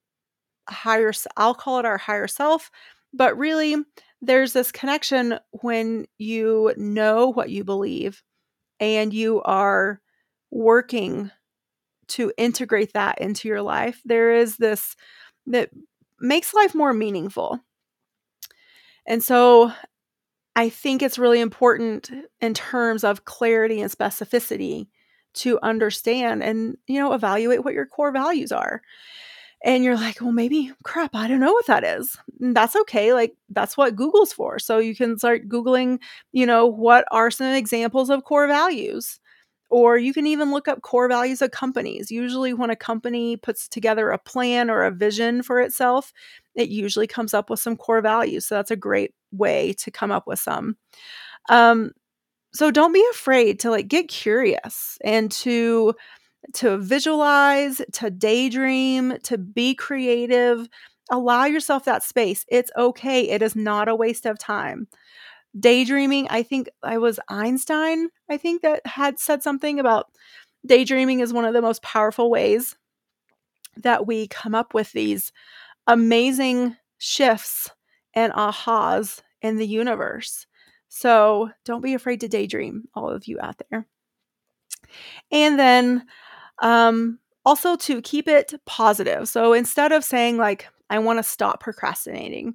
higher 0.68 1.12
I'll 1.36 1.54
call 1.54 1.78
it 1.78 1.84
our 1.84 1.98
higher 1.98 2.28
self 2.28 2.70
but 3.12 3.36
really 3.36 3.76
there's 4.22 4.52
this 4.52 4.70
connection 4.70 5.38
when 5.50 6.06
you 6.16 6.72
know 6.76 7.28
what 7.32 7.50
you 7.50 7.64
believe 7.64 8.22
and 8.78 9.12
you 9.12 9.42
are 9.42 10.00
working 10.50 11.30
to 12.08 12.32
integrate 12.38 12.92
that 12.92 13.20
into 13.20 13.48
your 13.48 13.62
life. 13.62 14.00
There 14.04 14.34
is 14.34 14.56
this 14.56 14.94
that 15.46 15.70
makes 16.20 16.54
life 16.54 16.74
more 16.74 16.94
meaningful. 16.94 17.58
And 19.06 19.22
so 19.22 19.72
I 20.54 20.68
think 20.68 21.02
it's 21.02 21.18
really 21.18 21.40
important 21.40 22.10
in 22.40 22.54
terms 22.54 23.02
of 23.02 23.24
clarity 23.24 23.80
and 23.80 23.90
specificity 23.90 24.86
to 25.34 25.58
understand 25.62 26.42
and, 26.42 26.76
you 26.86 27.00
know, 27.00 27.12
evaluate 27.14 27.64
what 27.64 27.74
your 27.74 27.86
core 27.86 28.12
values 28.12 28.52
are. 28.52 28.82
And 29.64 29.84
you're 29.84 29.96
like, 29.96 30.20
well, 30.20 30.32
maybe 30.32 30.72
crap, 30.82 31.14
I 31.14 31.28
don't 31.28 31.40
know 31.40 31.52
what 31.52 31.66
that 31.68 31.84
is. 31.84 32.16
And 32.40 32.56
that's 32.56 32.74
okay. 32.74 33.12
Like, 33.14 33.34
that's 33.48 33.76
what 33.76 33.94
Google's 33.94 34.32
for. 34.32 34.58
So 34.58 34.78
you 34.78 34.96
can 34.96 35.18
start 35.18 35.48
Googling, 35.48 36.00
you 36.32 36.46
know, 36.46 36.66
what 36.66 37.04
are 37.12 37.30
some 37.30 37.46
examples 37.48 38.10
of 38.10 38.24
core 38.24 38.48
values? 38.48 39.20
Or 39.70 39.96
you 39.96 40.12
can 40.12 40.26
even 40.26 40.50
look 40.50 40.68
up 40.68 40.82
core 40.82 41.08
values 41.08 41.40
of 41.40 41.50
companies. 41.52 42.10
Usually, 42.10 42.52
when 42.52 42.70
a 42.70 42.76
company 42.76 43.36
puts 43.36 43.68
together 43.68 44.10
a 44.10 44.18
plan 44.18 44.68
or 44.68 44.82
a 44.82 44.90
vision 44.90 45.42
for 45.42 45.60
itself, 45.60 46.12
it 46.54 46.68
usually 46.68 47.06
comes 47.06 47.32
up 47.32 47.48
with 47.48 47.60
some 47.60 47.76
core 47.76 48.02
values. 48.02 48.44
So 48.46 48.56
that's 48.56 48.70
a 48.70 48.76
great 48.76 49.14
way 49.30 49.72
to 49.78 49.90
come 49.90 50.10
up 50.10 50.26
with 50.26 50.40
some. 50.40 50.76
Um, 51.48 51.92
so 52.52 52.70
don't 52.70 52.92
be 52.92 53.06
afraid 53.10 53.60
to 53.60 53.70
like 53.70 53.88
get 53.88 54.08
curious 54.08 54.98
and 55.04 55.30
to 55.32 55.94
to 56.54 56.78
visualize, 56.78 57.80
to 57.92 58.10
daydream, 58.10 59.18
to 59.24 59.38
be 59.38 59.74
creative. 59.74 60.68
Allow 61.10 61.44
yourself 61.44 61.84
that 61.84 62.02
space. 62.02 62.44
It's 62.48 62.70
okay. 62.76 63.28
It 63.28 63.42
is 63.42 63.56
not 63.56 63.88
a 63.88 63.96
waste 63.96 64.26
of 64.26 64.38
time 64.38 64.88
daydreaming. 65.58 66.26
I 66.30 66.42
think 66.42 66.68
I 66.82 66.98
was 66.98 67.20
Einstein, 67.28 68.08
I 68.30 68.36
think 68.36 68.62
that 68.62 68.86
had 68.86 69.18
said 69.18 69.42
something 69.42 69.78
about 69.78 70.06
daydreaming 70.64 71.20
is 71.20 71.32
one 71.32 71.44
of 71.44 71.54
the 71.54 71.62
most 71.62 71.82
powerful 71.82 72.30
ways 72.30 72.76
that 73.76 74.06
we 74.06 74.28
come 74.28 74.54
up 74.54 74.74
with 74.74 74.92
these 74.92 75.32
amazing 75.86 76.76
shifts 76.98 77.70
and 78.14 78.32
ahas 78.32 79.22
in 79.40 79.56
the 79.56 79.66
universe. 79.66 80.46
So 80.88 81.50
don't 81.64 81.82
be 81.82 81.94
afraid 81.94 82.20
to 82.20 82.28
daydream, 82.28 82.84
all 82.94 83.08
of 83.08 83.26
you 83.26 83.38
out 83.40 83.60
there. 83.70 83.86
And 85.30 85.58
then 85.58 86.04
um, 86.62 87.18
also 87.44 87.76
to 87.76 88.00
keep 88.00 88.28
it 88.28 88.54
positive. 88.64 89.28
So 89.28 89.52
instead 89.52 89.92
of 89.92 90.04
saying, 90.04 90.38
like, 90.38 90.68
I 90.88 90.98
want 91.00 91.18
to 91.18 91.22
stop 91.22 91.60
procrastinating, 91.60 92.54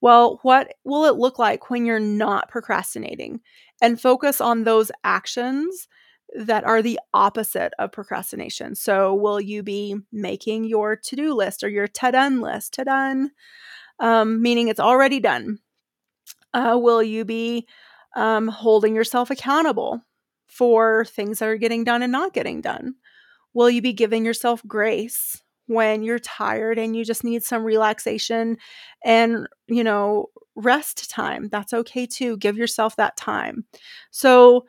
well, 0.00 0.38
what 0.42 0.72
will 0.84 1.04
it 1.04 1.16
look 1.16 1.38
like 1.38 1.68
when 1.68 1.84
you're 1.84 2.00
not 2.00 2.48
procrastinating? 2.48 3.40
And 3.82 4.00
focus 4.00 4.40
on 4.40 4.64
those 4.64 4.90
actions 5.04 5.88
that 6.34 6.64
are 6.64 6.80
the 6.80 6.98
opposite 7.12 7.72
of 7.78 7.92
procrastination. 7.92 8.74
So, 8.74 9.14
will 9.14 9.40
you 9.40 9.62
be 9.62 9.96
making 10.12 10.64
your 10.64 10.96
to 10.96 11.16
do 11.16 11.34
list 11.34 11.64
or 11.64 11.68
your 11.68 11.88
to 11.88 12.12
done 12.12 12.40
list? 12.40 12.74
To 12.74 12.84
done, 12.84 13.30
um, 13.98 14.40
meaning 14.40 14.68
it's 14.68 14.80
already 14.80 15.20
done. 15.20 15.58
Uh, 16.54 16.78
will 16.80 17.02
you 17.02 17.24
be 17.24 17.66
um, 18.16 18.48
holding 18.48 18.94
yourself 18.94 19.30
accountable 19.30 20.02
for 20.46 21.04
things 21.04 21.38
that 21.38 21.48
are 21.48 21.56
getting 21.56 21.84
done 21.84 22.02
and 22.02 22.12
not 22.12 22.32
getting 22.32 22.60
done? 22.60 22.94
Will 23.54 23.70
you 23.70 23.82
be 23.82 23.92
giving 23.92 24.24
yourself 24.24 24.62
grace 24.66 25.42
when 25.66 26.02
you're 26.02 26.18
tired 26.18 26.78
and 26.78 26.96
you 26.96 27.04
just 27.04 27.22
need 27.22 27.44
some 27.44 27.62
relaxation 27.62 28.56
and, 29.04 29.46
you 29.68 29.84
know, 29.84 30.26
rest 30.56 31.08
time. 31.08 31.48
That's 31.48 31.72
okay 31.72 32.06
too. 32.06 32.36
Give 32.38 32.56
yourself 32.56 32.96
that 32.96 33.16
time. 33.16 33.64
So, 34.10 34.66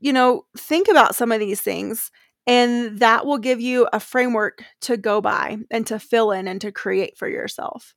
you 0.00 0.12
know, 0.12 0.46
think 0.56 0.88
about 0.88 1.14
some 1.14 1.32
of 1.32 1.40
these 1.40 1.60
things 1.60 2.10
and 2.46 2.98
that 2.98 3.26
will 3.26 3.38
give 3.38 3.60
you 3.60 3.86
a 3.92 4.00
framework 4.00 4.64
to 4.82 4.96
go 4.96 5.20
by 5.20 5.58
and 5.70 5.86
to 5.86 5.98
fill 5.98 6.32
in 6.32 6.48
and 6.48 6.60
to 6.62 6.72
create 6.72 7.16
for 7.18 7.28
yourself. 7.28 7.94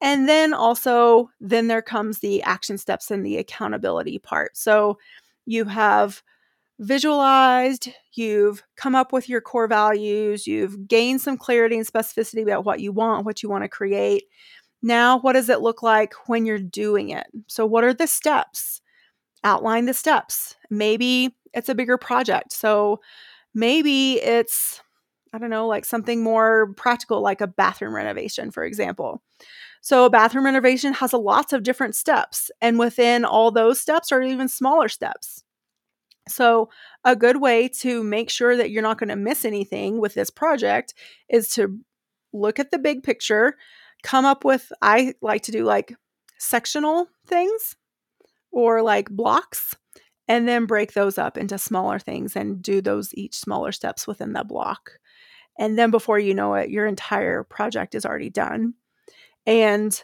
And 0.00 0.28
then 0.28 0.54
also, 0.54 1.30
then 1.40 1.66
there 1.66 1.82
comes 1.82 2.20
the 2.20 2.42
action 2.42 2.78
steps 2.78 3.10
and 3.10 3.24
the 3.24 3.38
accountability 3.38 4.18
part. 4.18 4.56
So 4.56 4.98
you 5.46 5.64
have 5.64 6.22
visualized, 6.78 7.88
you've 8.12 8.62
come 8.76 8.94
up 8.94 9.12
with 9.12 9.28
your 9.28 9.40
core 9.40 9.68
values, 9.68 10.46
you've 10.46 10.86
gained 10.86 11.20
some 11.20 11.36
clarity 11.38 11.76
and 11.76 11.86
specificity 11.86 12.42
about 12.42 12.64
what 12.64 12.80
you 12.80 12.92
want, 12.92 13.24
what 13.24 13.42
you 13.42 13.48
want 13.48 13.64
to 13.64 13.68
create. 13.68 14.24
Now, 14.82 15.18
what 15.18 15.32
does 15.32 15.48
it 15.48 15.62
look 15.62 15.82
like 15.82 16.14
when 16.28 16.46
you're 16.46 16.58
doing 16.58 17.10
it? 17.10 17.26
So, 17.46 17.66
what 17.66 17.84
are 17.84 17.94
the 17.94 18.06
steps? 18.06 18.80
Outline 19.44 19.86
the 19.86 19.94
steps. 19.94 20.54
Maybe 20.70 21.36
it's 21.54 21.68
a 21.68 21.74
bigger 21.74 21.98
project. 21.98 22.52
So, 22.52 23.00
maybe 23.54 24.14
it's, 24.22 24.80
I 25.32 25.38
don't 25.38 25.50
know, 25.50 25.66
like 25.66 25.84
something 25.84 26.22
more 26.22 26.72
practical, 26.74 27.20
like 27.22 27.40
a 27.40 27.46
bathroom 27.46 27.94
renovation, 27.94 28.50
for 28.50 28.64
example. 28.64 29.22
So, 29.80 30.04
a 30.04 30.10
bathroom 30.10 30.44
renovation 30.44 30.92
has 30.94 31.12
a 31.12 31.18
lots 31.18 31.52
of 31.52 31.62
different 31.62 31.96
steps, 31.96 32.50
and 32.60 32.78
within 32.78 33.24
all 33.24 33.50
those 33.50 33.80
steps 33.80 34.12
are 34.12 34.22
even 34.22 34.48
smaller 34.48 34.88
steps. 34.88 35.42
So, 36.28 36.70
a 37.04 37.14
good 37.14 37.40
way 37.40 37.68
to 37.80 38.02
make 38.02 38.30
sure 38.30 38.56
that 38.56 38.70
you're 38.70 38.82
not 38.82 38.98
going 38.98 39.10
to 39.10 39.16
miss 39.16 39.44
anything 39.44 40.00
with 40.00 40.14
this 40.14 40.30
project 40.30 40.94
is 41.28 41.48
to 41.54 41.78
look 42.32 42.58
at 42.58 42.70
the 42.70 42.78
big 42.78 43.02
picture, 43.02 43.56
come 44.02 44.24
up 44.24 44.44
with, 44.44 44.72
I 44.82 45.14
like 45.22 45.42
to 45.42 45.52
do 45.52 45.64
like 45.64 45.94
sectional 46.38 47.08
things 47.26 47.76
or 48.50 48.82
like 48.82 49.08
blocks, 49.10 49.74
and 50.28 50.48
then 50.48 50.66
break 50.66 50.92
those 50.92 51.18
up 51.18 51.38
into 51.38 51.58
smaller 51.58 51.98
things 51.98 52.34
and 52.34 52.62
do 52.62 52.80
those 52.80 53.14
each 53.14 53.36
smaller 53.36 53.70
steps 53.70 54.06
within 54.06 54.32
the 54.32 54.44
block. 54.44 54.98
And 55.58 55.78
then 55.78 55.90
before 55.90 56.18
you 56.18 56.34
know 56.34 56.54
it, 56.54 56.70
your 56.70 56.86
entire 56.86 57.44
project 57.44 57.94
is 57.94 58.04
already 58.04 58.30
done. 58.30 58.74
And 59.46 60.02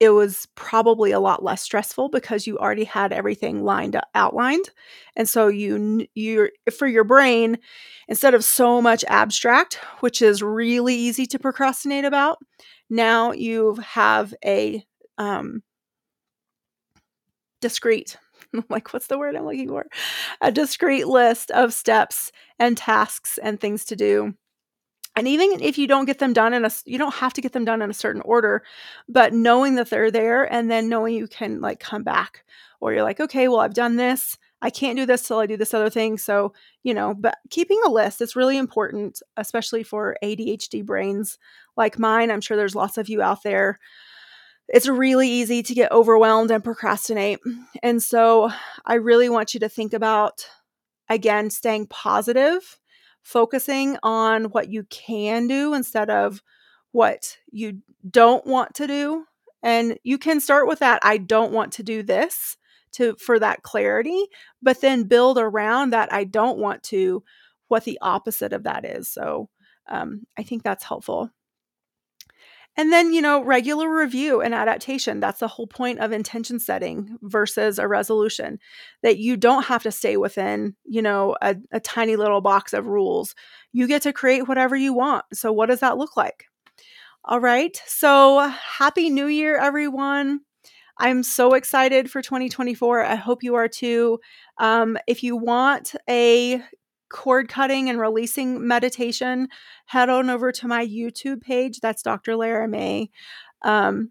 it 0.00 0.10
was 0.10 0.48
probably 0.54 1.12
a 1.12 1.20
lot 1.20 1.44
less 1.44 1.62
stressful 1.62 2.08
because 2.08 2.46
you 2.46 2.58
already 2.58 2.84
had 2.84 3.12
everything 3.12 3.62
lined 3.62 3.94
up, 3.94 4.08
outlined 4.14 4.70
and 5.16 5.28
so 5.28 5.48
you 5.48 6.06
you 6.14 6.48
for 6.76 6.86
your 6.86 7.04
brain 7.04 7.58
instead 8.08 8.34
of 8.34 8.44
so 8.44 8.80
much 8.82 9.04
abstract 9.08 9.74
which 10.00 10.22
is 10.22 10.42
really 10.42 10.94
easy 10.94 11.26
to 11.26 11.38
procrastinate 11.38 12.04
about 12.04 12.38
now 12.88 13.32
you 13.32 13.74
have 13.76 14.34
a 14.44 14.82
um 15.18 15.62
discrete 17.60 18.16
like 18.68 18.92
what's 18.92 19.06
the 19.06 19.18
word 19.18 19.36
i'm 19.36 19.44
looking 19.44 19.68
for? 19.68 19.86
A 20.40 20.50
discrete 20.50 21.06
list 21.06 21.50
of 21.52 21.72
steps 21.72 22.32
and 22.58 22.76
tasks 22.76 23.38
and 23.42 23.60
things 23.60 23.84
to 23.86 23.96
do 23.96 24.34
and 25.16 25.26
even 25.26 25.60
if 25.60 25.76
you 25.78 25.86
don't 25.86 26.04
get 26.04 26.18
them 26.18 26.32
done 26.32 26.54
in 26.54 26.64
a 26.64 26.70
you 26.84 26.98
don't 26.98 27.14
have 27.14 27.32
to 27.32 27.40
get 27.40 27.52
them 27.52 27.64
done 27.64 27.82
in 27.82 27.90
a 27.90 27.94
certain 27.94 28.22
order 28.22 28.62
but 29.08 29.32
knowing 29.32 29.74
that 29.74 29.90
they're 29.90 30.10
there 30.10 30.50
and 30.52 30.70
then 30.70 30.88
knowing 30.88 31.14
you 31.14 31.26
can 31.26 31.60
like 31.60 31.80
come 31.80 32.02
back 32.02 32.44
or 32.80 32.92
you're 32.92 33.02
like 33.02 33.20
okay 33.20 33.48
well 33.48 33.60
i've 33.60 33.74
done 33.74 33.96
this. 33.96 34.36
I 34.62 34.68
can't 34.68 34.96
do 34.96 35.06
this 35.06 35.26
till 35.26 35.38
i 35.38 35.46
do 35.46 35.56
this 35.56 35.74
other 35.74 35.90
thing. 35.90 36.18
So 36.18 36.52
you 36.82 36.94
know 36.94 37.14
but 37.14 37.38
keeping 37.50 37.80
a 37.84 37.90
list 37.90 38.20
is 38.20 38.36
really 38.36 38.58
important 38.58 39.22
especially 39.36 39.82
for 39.82 40.16
adhd 40.22 40.84
brains 40.84 41.38
like 41.76 41.98
mine. 41.98 42.30
I'm 42.30 42.40
sure 42.40 42.56
there's 42.56 42.74
lots 42.74 42.98
of 42.98 43.08
you 43.08 43.22
out 43.22 43.42
there. 43.42 43.78
It's 44.68 44.86
really 44.86 45.28
easy 45.28 45.64
to 45.64 45.74
get 45.74 45.90
overwhelmed 45.90 46.52
and 46.52 46.62
procrastinate. 46.62 47.40
And 47.82 48.02
so 48.02 48.50
i 48.84 48.94
really 48.94 49.28
want 49.28 49.54
you 49.54 49.60
to 49.60 49.68
think 49.68 49.92
about 49.92 50.46
again 51.08 51.50
staying 51.50 51.86
positive 51.88 52.79
focusing 53.22 53.96
on 54.02 54.44
what 54.44 54.70
you 54.70 54.84
can 54.84 55.46
do 55.46 55.74
instead 55.74 56.10
of 56.10 56.42
what 56.92 57.36
you 57.50 57.80
don't 58.08 58.46
want 58.46 58.74
to 58.74 58.86
do. 58.86 59.24
And 59.62 59.98
you 60.04 60.18
can 60.18 60.40
start 60.40 60.66
with 60.66 60.78
that 60.78 61.00
I 61.02 61.18
don't 61.18 61.52
want 61.52 61.72
to 61.74 61.82
do 61.82 62.02
this 62.02 62.56
to 62.92 63.14
for 63.16 63.38
that 63.38 63.62
clarity, 63.62 64.26
but 64.62 64.80
then 64.80 65.04
build 65.04 65.38
around 65.38 65.90
that 65.90 66.12
I 66.12 66.24
don't 66.24 66.58
want 66.58 66.82
to 66.84 67.22
what 67.68 67.84
the 67.84 67.98
opposite 68.02 68.52
of 68.52 68.64
that 68.64 68.84
is. 68.84 69.08
So 69.08 69.48
um, 69.88 70.26
I 70.36 70.42
think 70.42 70.62
that's 70.62 70.84
helpful. 70.84 71.30
And 72.76 72.92
then, 72.92 73.12
you 73.12 73.20
know, 73.20 73.42
regular 73.42 73.94
review 73.94 74.40
and 74.40 74.54
adaptation. 74.54 75.20
That's 75.20 75.40
the 75.40 75.48
whole 75.48 75.66
point 75.66 75.98
of 75.98 76.12
intention 76.12 76.58
setting 76.58 77.18
versus 77.20 77.78
a 77.78 77.88
resolution 77.88 78.58
that 79.02 79.18
you 79.18 79.36
don't 79.36 79.64
have 79.64 79.82
to 79.82 79.92
stay 79.92 80.16
within, 80.16 80.76
you 80.84 81.02
know, 81.02 81.36
a, 81.42 81.56
a 81.72 81.80
tiny 81.80 82.16
little 82.16 82.40
box 82.40 82.72
of 82.72 82.86
rules. 82.86 83.34
You 83.72 83.86
get 83.86 84.02
to 84.02 84.12
create 84.12 84.48
whatever 84.48 84.76
you 84.76 84.94
want. 84.94 85.24
So, 85.34 85.52
what 85.52 85.66
does 85.66 85.80
that 85.80 85.98
look 85.98 86.16
like? 86.16 86.44
All 87.24 87.40
right. 87.40 87.80
So, 87.86 88.48
happy 88.48 89.10
new 89.10 89.26
year, 89.26 89.58
everyone. 89.58 90.40
I'm 90.98 91.22
so 91.22 91.54
excited 91.54 92.10
for 92.10 92.22
2024. 92.22 93.04
I 93.04 93.14
hope 93.14 93.42
you 93.42 93.54
are 93.54 93.68
too. 93.68 94.20
Um, 94.58 94.98
if 95.06 95.22
you 95.22 95.36
want 95.36 95.94
a 96.08 96.62
cord 97.10 97.48
cutting 97.48 97.90
and 97.90 98.00
releasing 98.00 98.66
meditation, 98.66 99.48
head 99.86 100.08
on 100.08 100.30
over 100.30 100.52
to 100.52 100.68
my 100.68 100.86
YouTube 100.86 101.42
page. 101.42 101.80
That's 101.80 102.02
Dr. 102.02 102.36
Lara 102.36 102.68
May 102.68 103.10
um, 103.62 104.10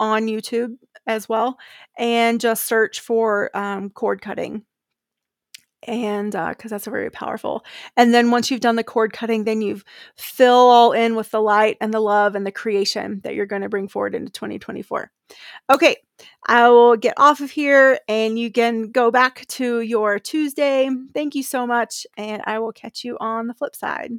on 0.00 0.26
YouTube 0.26 0.76
as 1.06 1.28
well, 1.28 1.58
and 1.98 2.40
just 2.40 2.66
search 2.66 3.00
for 3.00 3.56
um, 3.56 3.90
cord 3.90 4.20
cutting. 4.20 4.64
And 5.84 6.34
uh, 6.34 6.50
because 6.50 6.70
that's 6.70 6.86
very 6.86 7.10
powerful. 7.10 7.64
And 7.96 8.14
then 8.14 8.30
once 8.30 8.50
you've 8.50 8.60
done 8.60 8.76
the 8.76 8.84
cord 8.84 9.12
cutting, 9.12 9.44
then 9.44 9.62
you 9.62 9.80
fill 10.16 10.52
all 10.52 10.92
in 10.92 11.14
with 11.14 11.30
the 11.30 11.40
light 11.40 11.76
and 11.80 11.92
the 11.92 12.00
love 12.00 12.34
and 12.34 12.46
the 12.46 12.52
creation 12.52 13.20
that 13.24 13.34
you're 13.34 13.46
going 13.46 13.62
to 13.62 13.68
bring 13.68 13.88
forward 13.88 14.14
into 14.14 14.32
2024. 14.32 15.10
Okay, 15.70 15.96
I 16.46 16.68
will 16.68 16.96
get 16.96 17.14
off 17.16 17.40
of 17.40 17.50
here 17.50 17.98
and 18.08 18.38
you 18.38 18.52
can 18.52 18.90
go 18.90 19.10
back 19.10 19.46
to 19.48 19.80
your 19.80 20.18
Tuesday. 20.18 20.88
Thank 21.14 21.34
you 21.34 21.42
so 21.42 21.66
much, 21.66 22.06
and 22.16 22.42
I 22.46 22.58
will 22.58 22.72
catch 22.72 23.04
you 23.04 23.16
on 23.20 23.46
the 23.46 23.54
flip 23.54 23.74
side. 23.74 24.12